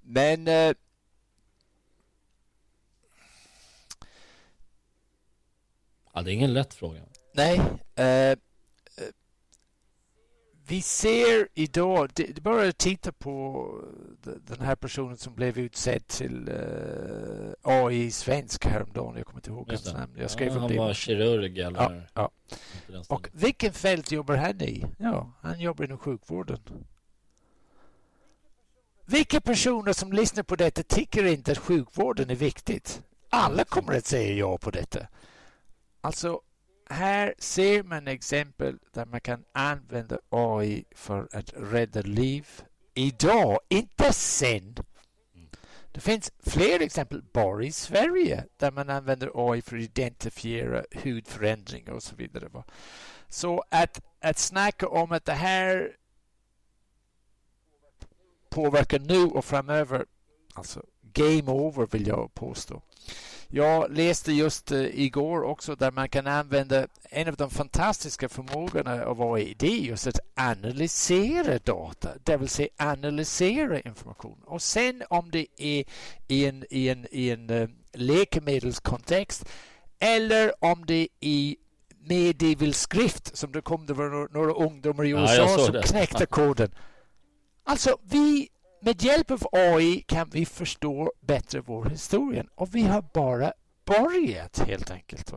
[0.00, 0.72] Men eh,
[6.16, 7.00] Ja, det är ingen lätt fråga.
[7.32, 7.60] Nej.
[7.94, 8.38] Eh,
[10.66, 13.66] vi ser idag, det, det bara att titta på
[14.22, 19.16] den här personen som blev utsedd till uh, eh, AI svensk häromdagen.
[19.16, 20.12] Jag kommer inte ihåg hans namn.
[20.18, 20.78] Jag skrev ja, han det.
[20.78, 22.08] var kirurg eller?
[22.14, 22.30] Ja,
[22.88, 23.02] ja.
[23.08, 24.84] Och vilken fält jobbar han i?
[24.98, 26.58] Ja, han jobbar inom sjukvården.
[29.06, 33.02] Vilka personer som lyssnar på detta tycker inte att sjukvården är viktigt?
[33.30, 35.06] Alla kommer att säga ja på detta.
[36.00, 36.40] Alltså,
[36.94, 42.48] här ser man exempel där man kan använda AI för att rädda liv.
[42.94, 44.76] Idag, inte sen.
[45.92, 51.92] Det finns fler exempel bara i Sverige där man använder AI för att identifiera hudförändringar
[51.92, 52.48] och så vidare.
[53.28, 55.96] Så att, att snacka om att det här
[58.50, 60.06] påverkar nu och framöver,
[60.54, 62.82] alltså game over vill jag påstå.
[63.48, 69.04] Jag läste just uh, igår också där man kan använda en av de fantastiska förmågorna
[69.04, 69.54] av AI.
[69.58, 74.38] Det är just att analysera data, det vill säga analysera information.
[74.44, 75.84] Och sen om det är
[76.28, 79.44] i en, i en, i en uh, läkemedelskontext
[79.98, 81.54] eller om det är
[82.06, 86.70] medievilskrift som det kom, det var några ungdomar i USA ja, som knäckte koden.
[87.64, 88.48] Alltså, vi
[88.84, 93.52] med hjälp av AI kan vi förstå bättre vår historia och vi har bara
[93.84, 95.32] börjat helt enkelt.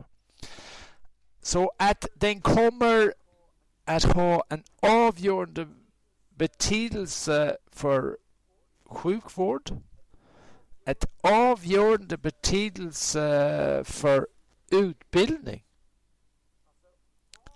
[1.42, 3.14] Så att den kommer
[3.84, 5.68] att ha en avgörande
[6.28, 8.18] betydelse för
[8.86, 9.70] sjukvård,
[10.84, 14.28] ett avgörande betydelse för
[14.70, 15.64] utbildning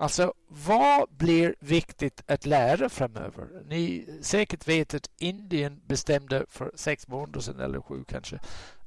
[0.02, 3.48] Alltså, vad blir viktigt att lära framöver?
[3.66, 8.38] Ni säkert vet att Indien bestämde för sex månader sedan, eller sju kanske,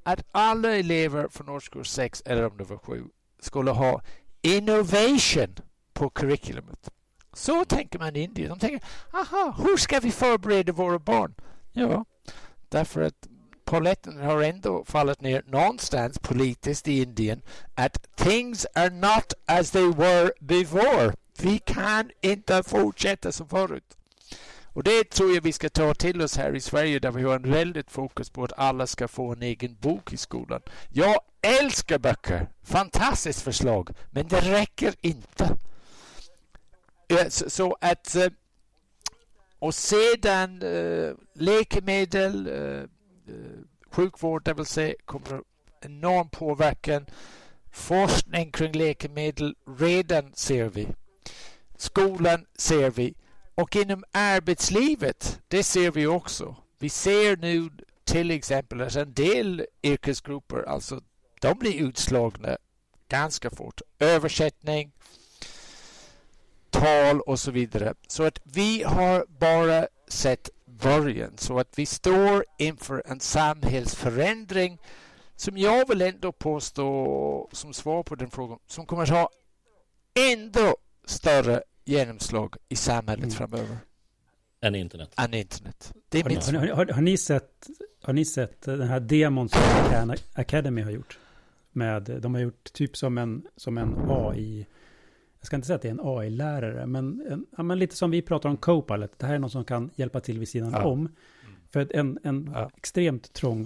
[0.03, 3.03] att alla elever från årskurs sex, eller om det var sju,
[3.39, 4.01] skulle ha
[4.41, 5.55] innovation
[5.93, 6.89] på curriculumet.
[7.33, 8.49] Så tänker man i Indien.
[8.49, 11.35] De tänker, aha, hur ska vi förbereda våra barn?
[11.71, 12.05] Ja,
[12.69, 13.27] därför att
[13.65, 17.41] polletten har ändå fallit ner någonstans politiskt i Indien
[17.75, 21.13] att things are not as they were before.
[21.41, 23.97] Vi kan inte fortsätta som förut.
[24.65, 27.35] Och det tror jag vi ska ta till oss här i Sverige där vi har
[27.35, 30.61] en väldigt fokus på att alla ska få en egen bok i skolan.
[30.89, 32.47] Jag älskar böcker.
[32.63, 33.89] Fantastiskt förslag.
[34.11, 35.49] Men det räcker inte.
[37.29, 38.27] Så att eh,
[39.59, 42.83] och sedan eh, läkemedel, Eh,
[43.27, 43.33] Eh,
[43.91, 45.41] sjukvård, det vill säga, kommer
[45.81, 47.05] enorm påverkan.
[47.71, 50.87] Forskning kring läkemedel redan ser vi.
[51.77, 53.13] Skolan ser vi.
[53.55, 56.55] Och inom arbetslivet, det ser vi också.
[56.79, 57.69] Vi ser nu
[58.03, 61.01] till exempel att en del yrkesgrupper, alltså
[61.41, 62.57] de blir utslagna
[63.09, 63.81] ganska fort.
[63.99, 64.91] Översättning,
[66.69, 67.93] tal och så vidare.
[68.07, 70.49] Så att vi har bara sett
[70.81, 71.37] början.
[71.37, 74.81] Så att vi står inför en samhällsförändring
[75.35, 79.29] som jag vill ändå påstå som svar på den frågan som kommer att ha
[80.31, 83.35] ändå större genomslag i samhället mm.
[83.35, 83.77] framöver.
[84.61, 85.13] Än internet.
[85.17, 85.93] Än internet.
[86.09, 87.67] Det är har, mitt har, har, har, ni sett,
[88.03, 91.19] har ni sett den här demon som Khan Academy har gjort?
[91.71, 94.65] Med, de har gjort typ som en, som en AI,
[95.45, 98.11] jag ska inte säga att det är en AI-lärare, men, en, ja, men lite som
[98.11, 99.19] vi pratar om Copilot.
[99.19, 100.83] Det här är någon som kan hjälpa till vid sidan ja.
[100.83, 101.15] om.
[101.69, 102.71] För en, en ja.
[102.77, 103.61] extremt trång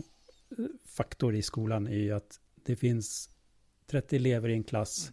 [0.57, 3.29] eh, faktor i skolan är ju att det finns
[3.87, 5.11] 30 elever i en klass.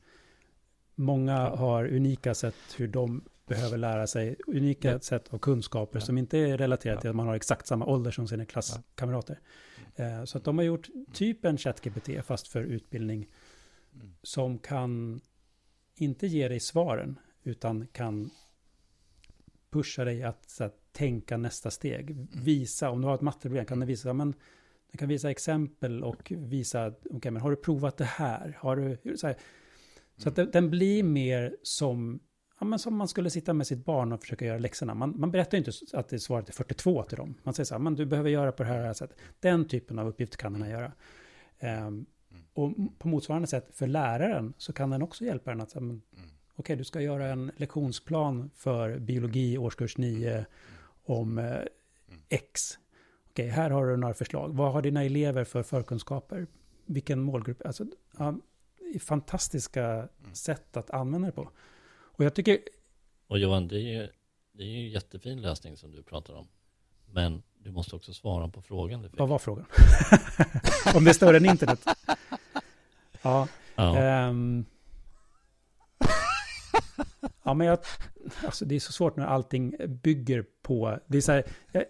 [0.94, 5.00] Många har unika sätt hur de behöver lära sig unika ja.
[5.00, 8.28] sätt av kunskaper som inte är relaterade till att man har exakt samma ålder som
[8.28, 9.40] sina klasskamrater.
[9.96, 13.28] Eh, så att de har gjort typ en ChatGPT fast för utbildning
[13.94, 14.14] mm.
[14.22, 15.20] som kan
[15.96, 18.30] inte ge dig svaren utan kan
[19.70, 22.16] pusha dig att så att, tänka nästa steg.
[22.32, 24.34] Visa, om du har ett matteproblem kan den visa, men
[24.90, 28.58] den kan visa exempel och visa, okej, okay, men har du provat det här?
[28.60, 29.36] Har du, så, här,
[30.16, 30.50] så att mm.
[30.50, 32.20] den, blir mer som
[32.60, 34.94] ja, men som man skulle sitta med sitt barn och försöka göra läxorna.
[34.94, 37.34] Man, man berättar inte att det svaret är 42 till dem.
[37.42, 39.18] Man säger så här, men du behöver göra på det här sättet.
[39.40, 40.92] Den typen av uppgift kan den här göra.
[41.86, 42.06] Um,
[42.52, 46.02] och på motsvarande sätt för läraren så kan den också hjälpa den att, mm.
[46.12, 50.46] okej, okay, du ska göra en lektionsplan för biologi årskurs 9
[51.04, 51.60] om eh,
[52.28, 52.78] X.
[53.30, 54.54] Okej, okay, här har du några förslag.
[54.54, 56.46] Vad har dina elever för förkunskaper?
[56.86, 57.66] Vilken målgrupp?
[57.66, 57.84] Alltså,
[58.18, 58.34] ja,
[59.00, 61.50] fantastiska sätt att använda det på.
[61.88, 62.58] Och jag tycker...
[63.26, 64.08] Och Johan, det är ju,
[64.52, 66.48] det är ju jättefin lösning som du pratar om.
[67.06, 69.08] Men du måste också svara på frågan.
[69.12, 69.66] Vad var frågan?
[70.94, 71.80] om det är större än internet?
[73.22, 73.48] Ja.
[73.74, 74.28] Ja.
[74.28, 74.64] Um...
[77.42, 77.78] ja, men jag...
[78.44, 80.98] Alltså det är så svårt när allting bygger på...
[81.06, 81.44] Det är så här...
[81.72, 81.84] Jag...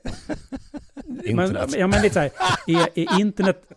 [1.25, 1.71] internet.
[1.71, 2.31] Men, ja, men lite så här.
[2.67, 3.73] Är, är, internet,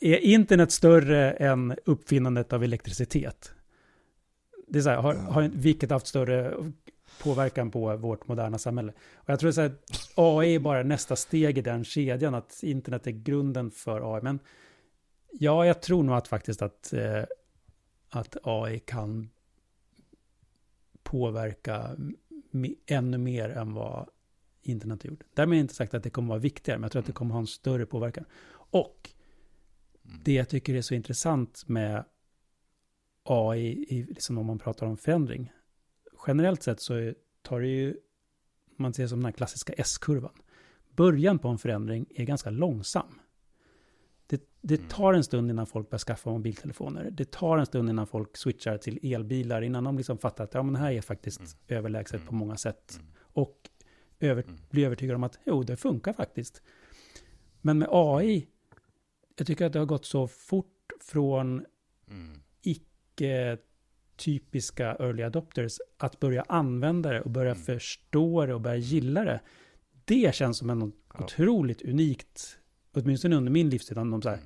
[0.00, 3.52] är internet större än uppfinnandet av elektricitet?
[4.68, 6.54] Det är så här, har, har vilket haft större
[7.22, 8.92] påverkan på vårt moderna samhälle?
[9.14, 9.72] Och jag tror att
[10.14, 14.22] AI är bara nästa steg i den kedjan, att internet är grunden för AI.
[14.22, 14.38] Men
[15.32, 17.22] ja, jag tror nog att faktiskt att, eh,
[18.08, 19.30] att AI kan
[21.02, 21.96] påverka
[22.86, 24.08] ännu mer än vad
[24.62, 25.24] internet har gjort.
[25.34, 27.32] Därmed är inte sagt att det kommer vara viktigare, men jag tror att det kommer
[27.32, 28.24] ha en större påverkan.
[28.52, 29.10] Och
[30.04, 30.20] mm.
[30.24, 32.04] det jag tycker är så intressant med
[33.22, 35.52] AI, liksom om man pratar om förändring.
[36.26, 37.12] Generellt sett så
[37.42, 37.96] tar det ju,
[38.76, 40.42] man ser som den här klassiska S-kurvan.
[40.96, 43.20] Början på en förändring är ganska långsam.
[44.26, 44.88] Det, det, mm.
[44.88, 47.10] tar en stund innan folk börjar skaffa mobiltelefoner.
[47.10, 50.62] Det tar en stund innan folk switchar till elbilar, innan de liksom fattar att ja,
[50.62, 51.52] men det här är faktiskt mm.
[51.68, 52.26] överlägset mm.
[52.26, 52.94] på många sätt.
[53.00, 53.12] Mm.
[53.18, 53.70] Och
[54.20, 54.56] över, mm.
[54.70, 56.62] blir övertygade om att jo, det funkar faktiskt.
[57.60, 58.46] Men med AI,
[59.36, 61.66] jag tycker att det har gått så fort från
[62.08, 62.40] mm
[64.20, 67.62] typiska early adopters att börja använda det och börja mm.
[67.62, 69.40] förstå det och börja gilla det.
[70.04, 71.24] Det känns som en ja.
[71.24, 72.58] otroligt unikt,
[72.94, 73.96] åtminstone under min livstid.
[73.96, 74.38] De så här,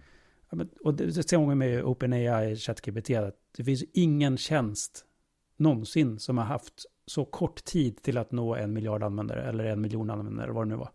[0.53, 0.68] mm.
[0.85, 5.05] och det ser man med OpenAI, ChatGPT, att det finns ingen tjänst
[5.57, 9.81] någonsin som har haft så kort tid till att nå en miljard användare eller en
[9.81, 10.91] miljon användare eller vad det nu var.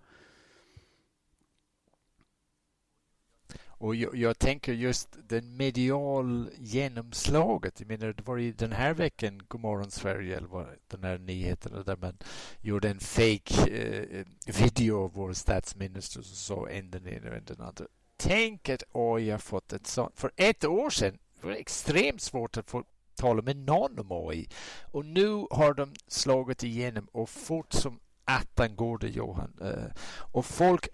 [3.79, 7.79] Och jag, jag, tänker just den medial genomslaget.
[7.79, 11.83] Jag menar, det var ju den här veckan Godmorgon Sverige, eller vad den här nyheten
[11.85, 12.17] där man
[12.61, 14.25] gjorde en fake eh,
[14.61, 17.85] video av vår statsminister som sa en den ena och en den andra.
[18.17, 20.19] Tänk att AI har fått ett sånt.
[20.19, 22.83] För ett år sedan var det extremt svårt att få
[23.15, 24.49] tala med någon om AI.
[24.91, 29.53] Och nu har de slagit igenom och fort som attan går det Johan.
[29.61, 29.91] Eh,
[30.31, 30.87] och folk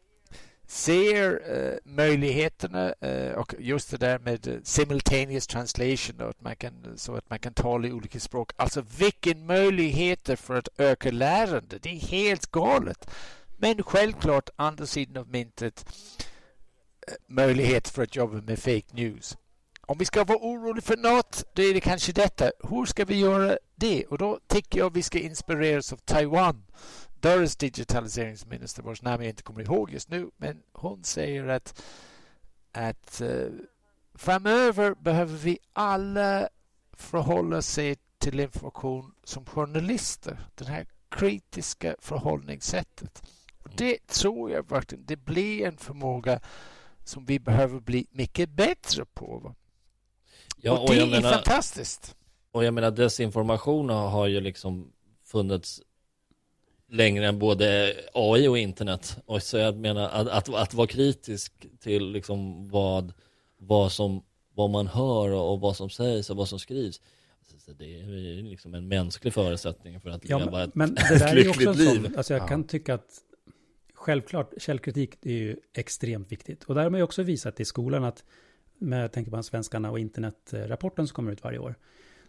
[0.67, 7.15] ser eh, möjligheterna eh, och just det där med simultaneous translation att man kan, så
[7.15, 8.51] att man kan tala i olika språk.
[8.55, 11.79] Alltså vilken möjligheter för att öka lärande.
[11.81, 13.09] Det är helt galet.
[13.57, 15.85] Men självklart, andra sidan av myntet,
[17.07, 19.37] eh, möjlighet för att jobba med fake news.
[19.87, 22.51] Om vi ska vara oroliga för något, då är det kanske detta.
[22.69, 24.05] Hur ska vi göra det?
[24.05, 26.63] Och då tycker jag vi ska inspireras av Taiwan
[27.19, 31.83] Doris digitaliseringsminister vars namn jag inte kommer ihåg just nu, men hon säger att,
[32.71, 33.51] att uh,
[34.13, 36.49] framöver behöver vi alla
[36.93, 40.47] förhålla sig till information som journalister.
[40.55, 43.23] Det här kritiska förhållningssättet.
[43.63, 46.39] Och det tror jag verkligen, det blir en förmåga
[47.03, 49.55] som vi behöver bli mycket bättre på.
[50.57, 52.15] Ja, och, och det är menar, fantastiskt.
[52.51, 54.91] Och jag menar desinformation har ju liksom
[55.23, 55.81] funnits
[56.91, 59.17] längre än både AI och internet.
[59.25, 63.13] Och så jag menar att, att, att vara kritisk till liksom vad,
[63.57, 64.23] vad, som,
[64.53, 67.01] vad man hör och vad som sägs och vad som skrivs.
[67.77, 71.49] Det är liksom en mänsklig förutsättning för att ja, leva ett, men det där är
[71.49, 72.03] också liv.
[72.03, 72.47] Sån, alltså jag ja.
[72.47, 73.21] kan tycka att
[73.93, 76.63] självklart källkritik är ju extremt viktigt.
[76.63, 78.23] Och där har man ju också visat i skolan att
[78.77, 81.75] med, jag tänker på svenskarna och internetrapporten som kommer ut varje år.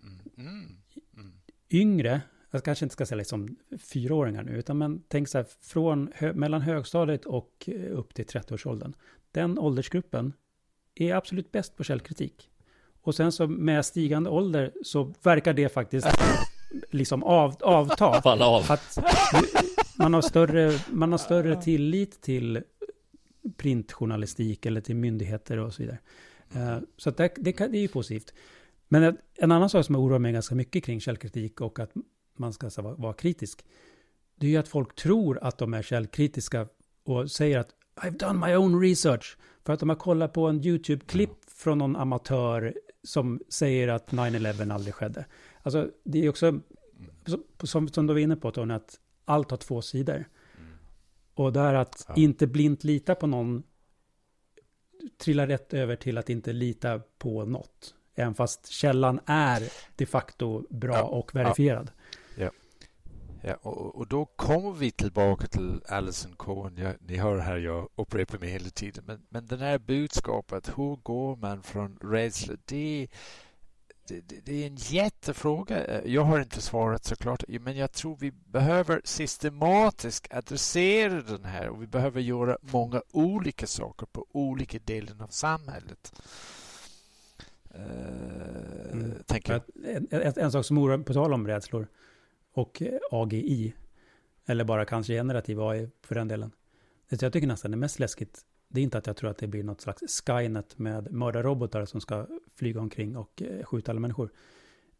[0.02, 0.48] Mm.
[0.48, 0.76] Mm.
[1.16, 1.32] Mm.
[1.70, 2.20] Yngre
[2.51, 6.32] jag kanske inte ska säga liksom fyraåringar nu, utan men tänk så här, från hö
[6.32, 8.92] mellan högstadiet och eh, upp till 30-årsåldern.
[9.32, 10.32] Den åldersgruppen
[10.94, 12.51] är absolut bäst på källkritik.
[13.03, 16.07] Och sen så med stigande ålder så verkar det faktiskt
[16.90, 18.20] liksom av, avta.
[18.22, 18.64] Falla av.
[18.68, 18.99] Att
[19.99, 22.62] man har större, man har större tillit till
[23.57, 25.99] printjournalistik eller till myndigheter och så vidare.
[26.57, 28.34] Uh, så det, det, det är ju positivt.
[28.88, 31.90] Men en annan sak som oroar mig ganska mycket kring källkritik och att
[32.39, 33.64] man ska vara, vara kritisk,
[34.37, 36.66] det är ju att folk tror att de är källkritiska
[37.05, 39.39] och säger att I've done my own research.
[39.64, 44.74] För att de har kollat på en YouTube-klipp från någon amatör som säger att 9-11
[44.74, 45.26] aldrig skedde.
[45.62, 46.61] Alltså det är också,
[47.62, 50.14] som, som du var inne på Tony, att allt har två sidor.
[50.14, 50.72] Mm.
[51.34, 52.14] Och där att ja.
[52.16, 53.62] inte blint lita på någon
[55.18, 57.95] trillar rätt över till att inte lita på något.
[58.14, 59.62] Även fast källan är
[59.97, 61.03] de facto bra ja.
[61.03, 61.91] och verifierad.
[63.47, 63.55] Ja.
[63.55, 66.76] Och, och, då kommer vi tillbaka till Alison Cohen.
[66.76, 69.05] Ja, ni hör här, jag upprepar mig hela tiden.
[69.07, 72.55] Men, men det här budskapet, hur går man från rädsla?
[72.64, 73.09] Det,
[74.09, 76.05] det, det, är en jättefråga.
[76.05, 81.82] Jag har inte svarat såklart, men jag tror vi behöver systematiskt adressera den här och
[81.82, 86.12] vi behöver göra många olika saker på olika delar av samhället.
[87.74, 89.12] Uh, mm.
[89.84, 91.88] En, en, en, sak som oroar, på tal om rädslor,
[92.57, 93.74] och AGI.
[94.46, 96.52] Eller bara kanske generativ AI för den delen.
[97.09, 99.46] Det jag tycker nästan är mest läskigt, det är inte att jag tror att det
[99.46, 104.32] blir något slags Skynet med mördarrobotar som ska flyga omkring och eh, skjuta alla människor.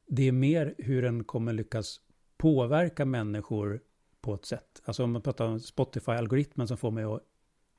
[0.07, 2.01] Det är mer hur den kommer lyckas
[2.37, 3.81] påverka människor
[4.21, 4.83] på ett sätt.
[4.85, 7.21] Alltså om man pratar om Spotify-algoritmen som får mig att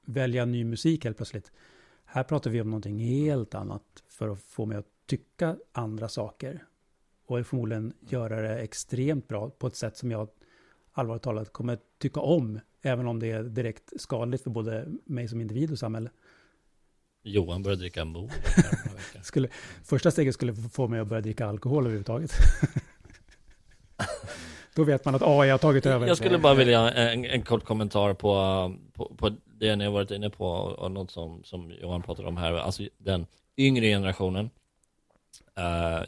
[0.05, 1.51] välja ny musik helt plötsligt.
[2.05, 6.63] Här pratar vi om någonting helt annat för att få mig att tycka andra saker
[7.27, 10.29] och förmodligen göra det extremt bra på ett sätt som jag
[10.93, 15.41] allvarligt talat kommer tycka om, även om det är direkt skadligt för både mig som
[15.41, 16.09] individ och samhälle.
[17.23, 18.31] Johan börjar dricka mor.
[19.21, 19.47] skulle,
[19.83, 22.31] första steget skulle få mig att börja dricka alkohol överhuvudtaget.
[24.75, 26.07] Då vet man att AI har tagit över.
[26.07, 28.31] Jag skulle bara vilja en, en kort kommentar på,
[28.93, 32.37] på, på det ni har varit inne på och något som, som Johan pratade om
[32.37, 32.53] här.
[32.53, 33.25] Alltså den
[33.57, 34.49] yngre generationen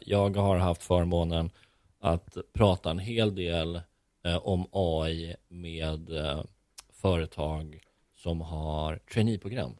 [0.00, 1.50] jag har haft förmånen
[2.00, 3.80] att prata en hel del
[4.24, 6.44] eh, om AI med eh,
[6.92, 7.80] företag
[8.14, 9.76] som har traineeprogram.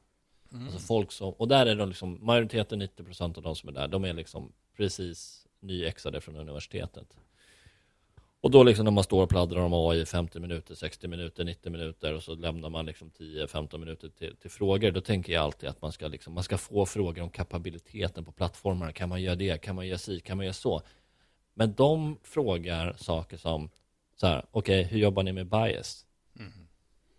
[0.52, 0.64] Mm.
[0.64, 3.88] Alltså folk som, och där är de liksom, majoriteten, 90% av de som är där,
[3.88, 7.16] de är liksom precis nyexade från universitetet.
[8.42, 11.72] Och då liksom när man står och pladdrar om AI 50 minuter, 60 minuter, 90
[11.72, 14.90] minuter och så lämnar man liksom 10-15 minuter till, till, frågor.
[14.90, 18.32] Då tänker jag alltid att man ska, liksom, man ska få frågor om kapabiliteten på
[18.32, 18.92] plattformarna.
[18.92, 19.62] Kan man göra det?
[19.62, 20.20] Kan man göra si?
[20.20, 20.82] Kan man göra så?
[21.54, 23.70] Men de frågar saker som
[24.16, 26.06] så här, okej, okay, hur jobbar ni med bias?
[26.38, 26.52] Mm.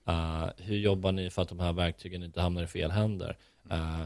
[0.10, 3.38] Uh, hur jobbar ni för att de här verktygen inte hamnar i fel händer?
[3.72, 4.04] Uh,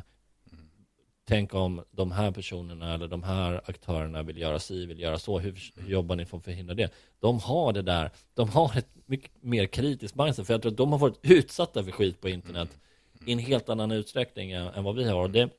[1.26, 5.39] tänk om de här personerna eller de här aktörerna vill göra si, vill göra så,
[5.39, 6.93] hur, hur jobbar ni för att förhindra det?
[7.19, 10.78] De har det där, de har ett mycket mer kritiskt mindset, för jag tror att
[10.78, 12.80] de har varit utsatta för skit på internet
[13.26, 15.23] i en helt annan utsträckning än, än vad vi har.
[15.23, 15.49] Och det,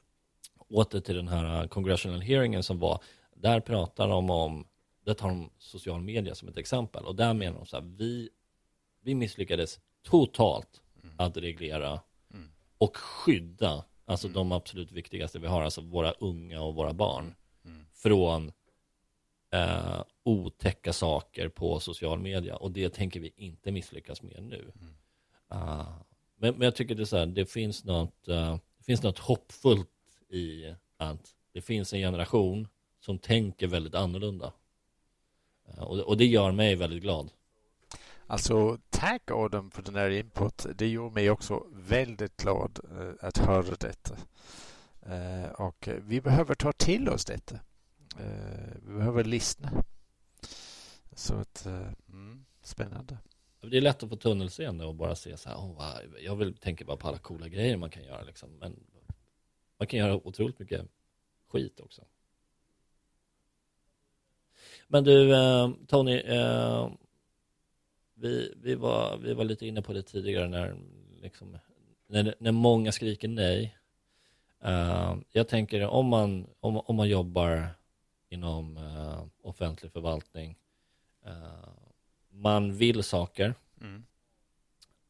[0.69, 3.03] åter till den här uh, congressional hearingen som var,
[3.35, 4.67] där pratar de om,
[5.05, 8.29] där tar de social media som ett exempel, och där menar de så här, vi,
[9.03, 10.81] vi misslyckades totalt
[11.17, 12.01] att reglera
[12.79, 14.35] och skydda Alltså mm.
[14.35, 17.35] de absolut viktigaste vi har, alltså våra unga och våra barn.
[17.65, 17.87] Mm.
[17.93, 18.53] Från
[19.53, 22.57] eh, otäcka saker på social media.
[22.57, 24.73] Och det tänker vi inte misslyckas med nu.
[25.55, 25.99] Uh,
[26.37, 29.91] men, men, jag tycker det så här, det finns något, uh, det finns något hoppfullt
[30.29, 32.69] i att det finns en generation
[33.01, 34.53] som tänker väldigt annorlunda.
[35.69, 37.31] Uh, och, och det gör mig väldigt glad.
[38.29, 40.67] Alltså, tack Adam för den här input.
[40.75, 44.17] Det gjorde mig också väldigt glad uh, att höra detta.
[45.09, 47.55] Uh, och vi behöver ta till oss detta.
[48.21, 49.85] Uh, vi behöver lyssna.
[51.13, 51.67] Så att,
[52.09, 53.19] mm, spännande.
[53.61, 55.83] Det är lätt att få tunnelseende och bara se så här, oh,
[56.21, 58.51] jag vill tänka bara på alla coola grejer man kan göra liksom.
[58.59, 58.81] Men
[59.79, 60.87] man kan göra otroligt mycket
[61.49, 62.05] skit också.
[64.89, 65.35] Men du,
[65.87, 66.23] Tony,
[68.17, 70.77] vi, vi, var, vi var lite inne på det tidigare när,
[71.23, 71.59] liksom,
[72.07, 73.77] när, när många skriker nej.
[74.65, 77.69] Uh, jag tänker om man, om, om man jobbar
[78.29, 80.57] inom uh, offentlig förvaltning,
[81.27, 81.69] uh,
[82.31, 83.55] man vill saker.
[83.81, 84.05] Mm.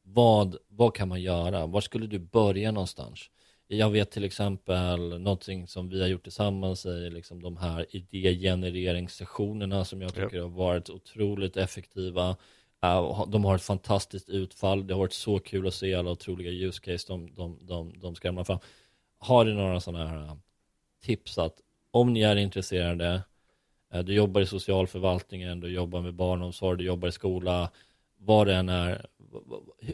[0.02, 1.66] Vad, vad kan man göra?
[1.66, 3.30] Var skulle du börja någonstans?
[3.68, 9.84] Jag vet till exempel någonting som vi har gjort tillsammans är liksom de här idégenereringssessionerna
[9.84, 10.42] som jag tycker yep.
[10.42, 12.36] har varit otroligt effektiva.
[12.83, 14.87] Eh, de har ett fantastiskt utfall.
[14.87, 18.14] Det har varit så kul att se alla otroliga use case de, de, de, de
[18.14, 18.59] skrämmer fram.
[19.18, 20.37] Har du några sådana här eh,
[21.03, 21.55] tips att
[21.91, 23.22] om ni är intresserade,
[23.93, 27.70] eh, du jobbar i socialförvaltningen, du jobbar med barnomsorg, du jobbar i skola,
[28.18, 29.07] vad det än är,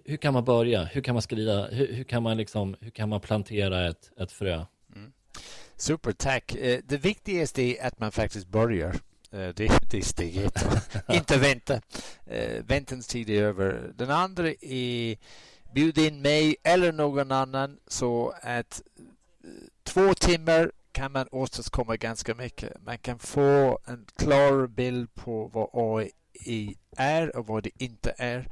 [0.05, 0.85] hur kan man börja?
[0.85, 1.67] Hur kan man skriva?
[1.67, 4.65] Hur, hur, kan man liksom, hur kan man plantera ett, ett frö?
[4.95, 5.13] Mm.
[5.77, 6.57] Super, tack.
[6.85, 8.97] Det viktigaste är att man faktiskt börjar.
[9.33, 10.65] Eh, det, det är steg ett.
[11.09, 11.81] Inte vänta.
[12.27, 13.93] Eh, väntans tid är över.
[13.95, 15.17] Den andra är
[15.75, 18.83] bjud in mig eller någon annan så att
[19.83, 22.83] två timmar kan man åstadkomma ganska mycket.
[22.87, 28.49] Man kan få en klar bild på vad AI är och vad det inte är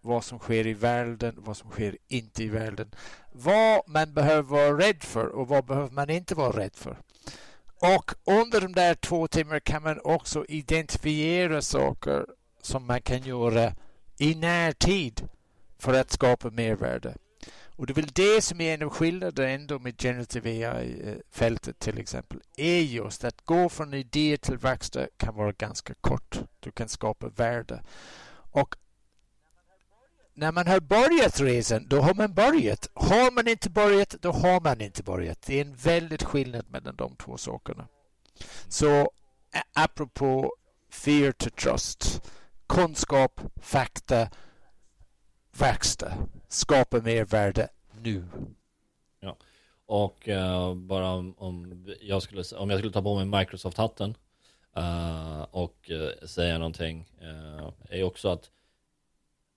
[0.00, 2.94] vad som sker i världen, vad som sker inte i världen.
[3.32, 6.96] Vad man behöver vara rädd för och vad behöver man inte vara rädd för.
[7.80, 12.26] Och under de där två timmarna kan man också identifiera saker
[12.62, 13.74] som man kan göra
[14.18, 15.28] i närtid
[15.78, 17.14] för att skapa mervärde.
[17.76, 21.98] Och det är väl det som är en av skillnaderna ändå med generative AI-fältet till
[21.98, 26.40] exempel, är just att gå från idé till verkstad kan vara ganska kort.
[26.60, 27.82] Du kan skapa värde.
[28.52, 28.76] Och
[30.40, 32.88] när man har börjat resan, då har man börjat.
[32.94, 35.42] Har man inte börjat, då har man inte börjat.
[35.42, 37.88] Det är en väldigt skillnad mellan de två sakerna.
[38.68, 39.10] Så
[39.72, 40.54] apropå
[40.90, 42.22] fear to trust,
[42.66, 44.28] kunskap, fakta,
[45.58, 46.12] verkstad,
[46.48, 47.68] skapa mer värde
[48.02, 48.24] nu.
[49.20, 49.36] Ja,
[49.86, 54.14] och uh, bara om, om, jag skulle, om jag skulle ta på mig Microsoft-hatten
[54.78, 57.06] uh, och uh, säga någonting
[57.88, 58.50] är också att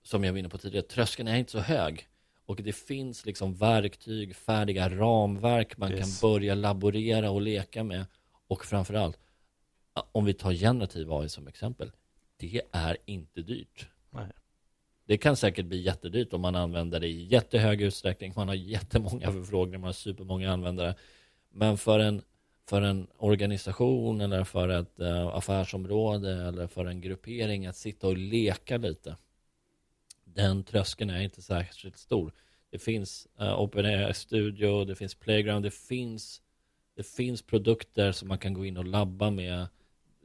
[0.04, 2.08] som jag var inne på tidigare, tröskeln är inte så hög.
[2.46, 6.20] Och det finns liksom verktyg, färdiga ramverk man yes.
[6.20, 8.06] kan börja laborera och leka med.
[8.48, 9.18] Och framförallt,
[10.12, 11.92] om vi tar generativ AI som exempel,
[12.36, 13.88] det är inte dyrt.
[14.10, 14.26] Nej.
[15.06, 18.32] Det kan säkert bli jättedyrt om man använder det i jättehög utsträckning.
[18.36, 20.94] Man har jättemånga förfrågningar, man har supermånga användare.
[21.50, 22.22] Men för en,
[22.68, 28.16] för en organisation eller för ett uh, affärsområde eller för en gruppering att sitta och
[28.16, 29.16] leka lite
[30.34, 32.32] den tröskeln är inte särskilt stor.
[32.70, 36.42] Det finns uh, OpenAI Studio, det finns Playground, det finns,
[36.96, 39.68] det finns produkter som man kan gå in och labba med,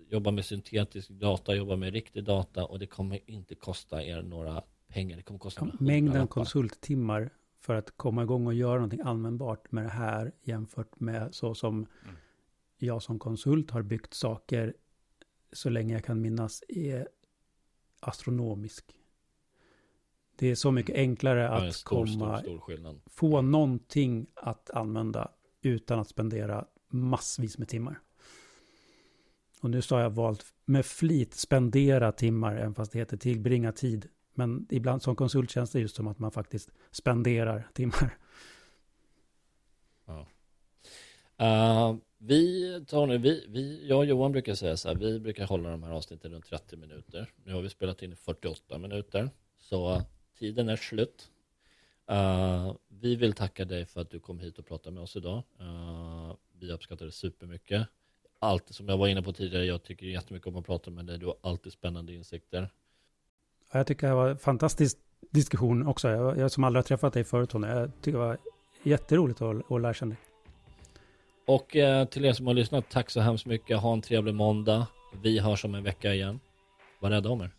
[0.09, 4.63] jobba med syntetisk data, jobba med riktig data och det kommer inte kosta er några
[4.87, 5.17] pengar.
[5.17, 7.29] Det kommer kosta Mängden konsulttimmar
[7.59, 11.75] för att komma igång och göra någonting användbart med det här jämfört med så som
[11.75, 12.15] mm.
[12.77, 14.73] jag som konsult har byggt saker
[15.53, 17.07] så länge jag kan minnas är
[17.99, 18.98] astronomisk.
[20.39, 25.31] Det är så mycket enklare att stor, komma, stor, stor få någonting att använda
[25.61, 27.99] utan att spendera massvis med timmar.
[29.61, 33.71] Och nu så har jag valt med flit spendera timmar, även fast det heter tillbringa
[33.71, 34.07] tid.
[34.33, 38.17] Men ibland som konsult känns det just som att man faktiskt spenderar timmar.
[40.05, 40.27] Ja.
[41.41, 45.69] Uh, vi, Tony, vi, vi, jag och Johan brukar säga så här, vi brukar hålla
[45.69, 47.31] de här avsnitten runt 30 minuter.
[47.43, 49.29] Nu har vi spelat in i 48 minuter.
[49.57, 50.01] Så
[50.39, 51.31] tiden är slut.
[52.11, 55.43] Uh, vi vill tacka dig för att du kom hit och pratade med oss idag.
[55.61, 57.87] Uh, vi uppskattar det supermycket.
[58.39, 61.17] Allt som jag var inne på tidigare, jag tycker jättemycket om att prata med dig.
[61.17, 62.69] Du har alltid spännande insikter.
[63.71, 64.97] Jag tycker det var en fantastisk
[65.29, 66.09] diskussion också.
[66.09, 67.67] Jag, jag som aldrig har träffat dig förut, Tony.
[67.67, 68.37] Jag tycker det var
[68.83, 70.19] jätteroligt att, att lära känna dig.
[71.45, 73.79] Och eh, till er som har lyssnat, tack så hemskt mycket.
[73.79, 74.87] Ha en trevlig måndag.
[75.21, 76.39] Vi hörs om en vecka igen.
[76.99, 77.51] Var rädda om er.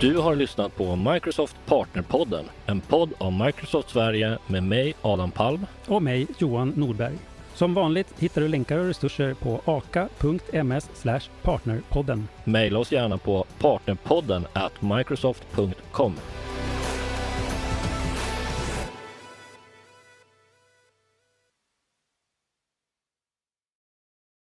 [0.00, 5.66] Du har lyssnat på Microsoft Partnerpodden, en podd av Microsoft Sverige med mig Adam Palm
[5.86, 7.18] och mig Johan Nordberg.
[7.54, 10.88] Som vanligt hittar du länkar och resurser på aka.ms
[11.42, 12.28] partnerpodden.
[12.44, 16.14] Maila oss gärna på partnerpodden at microsoft.com.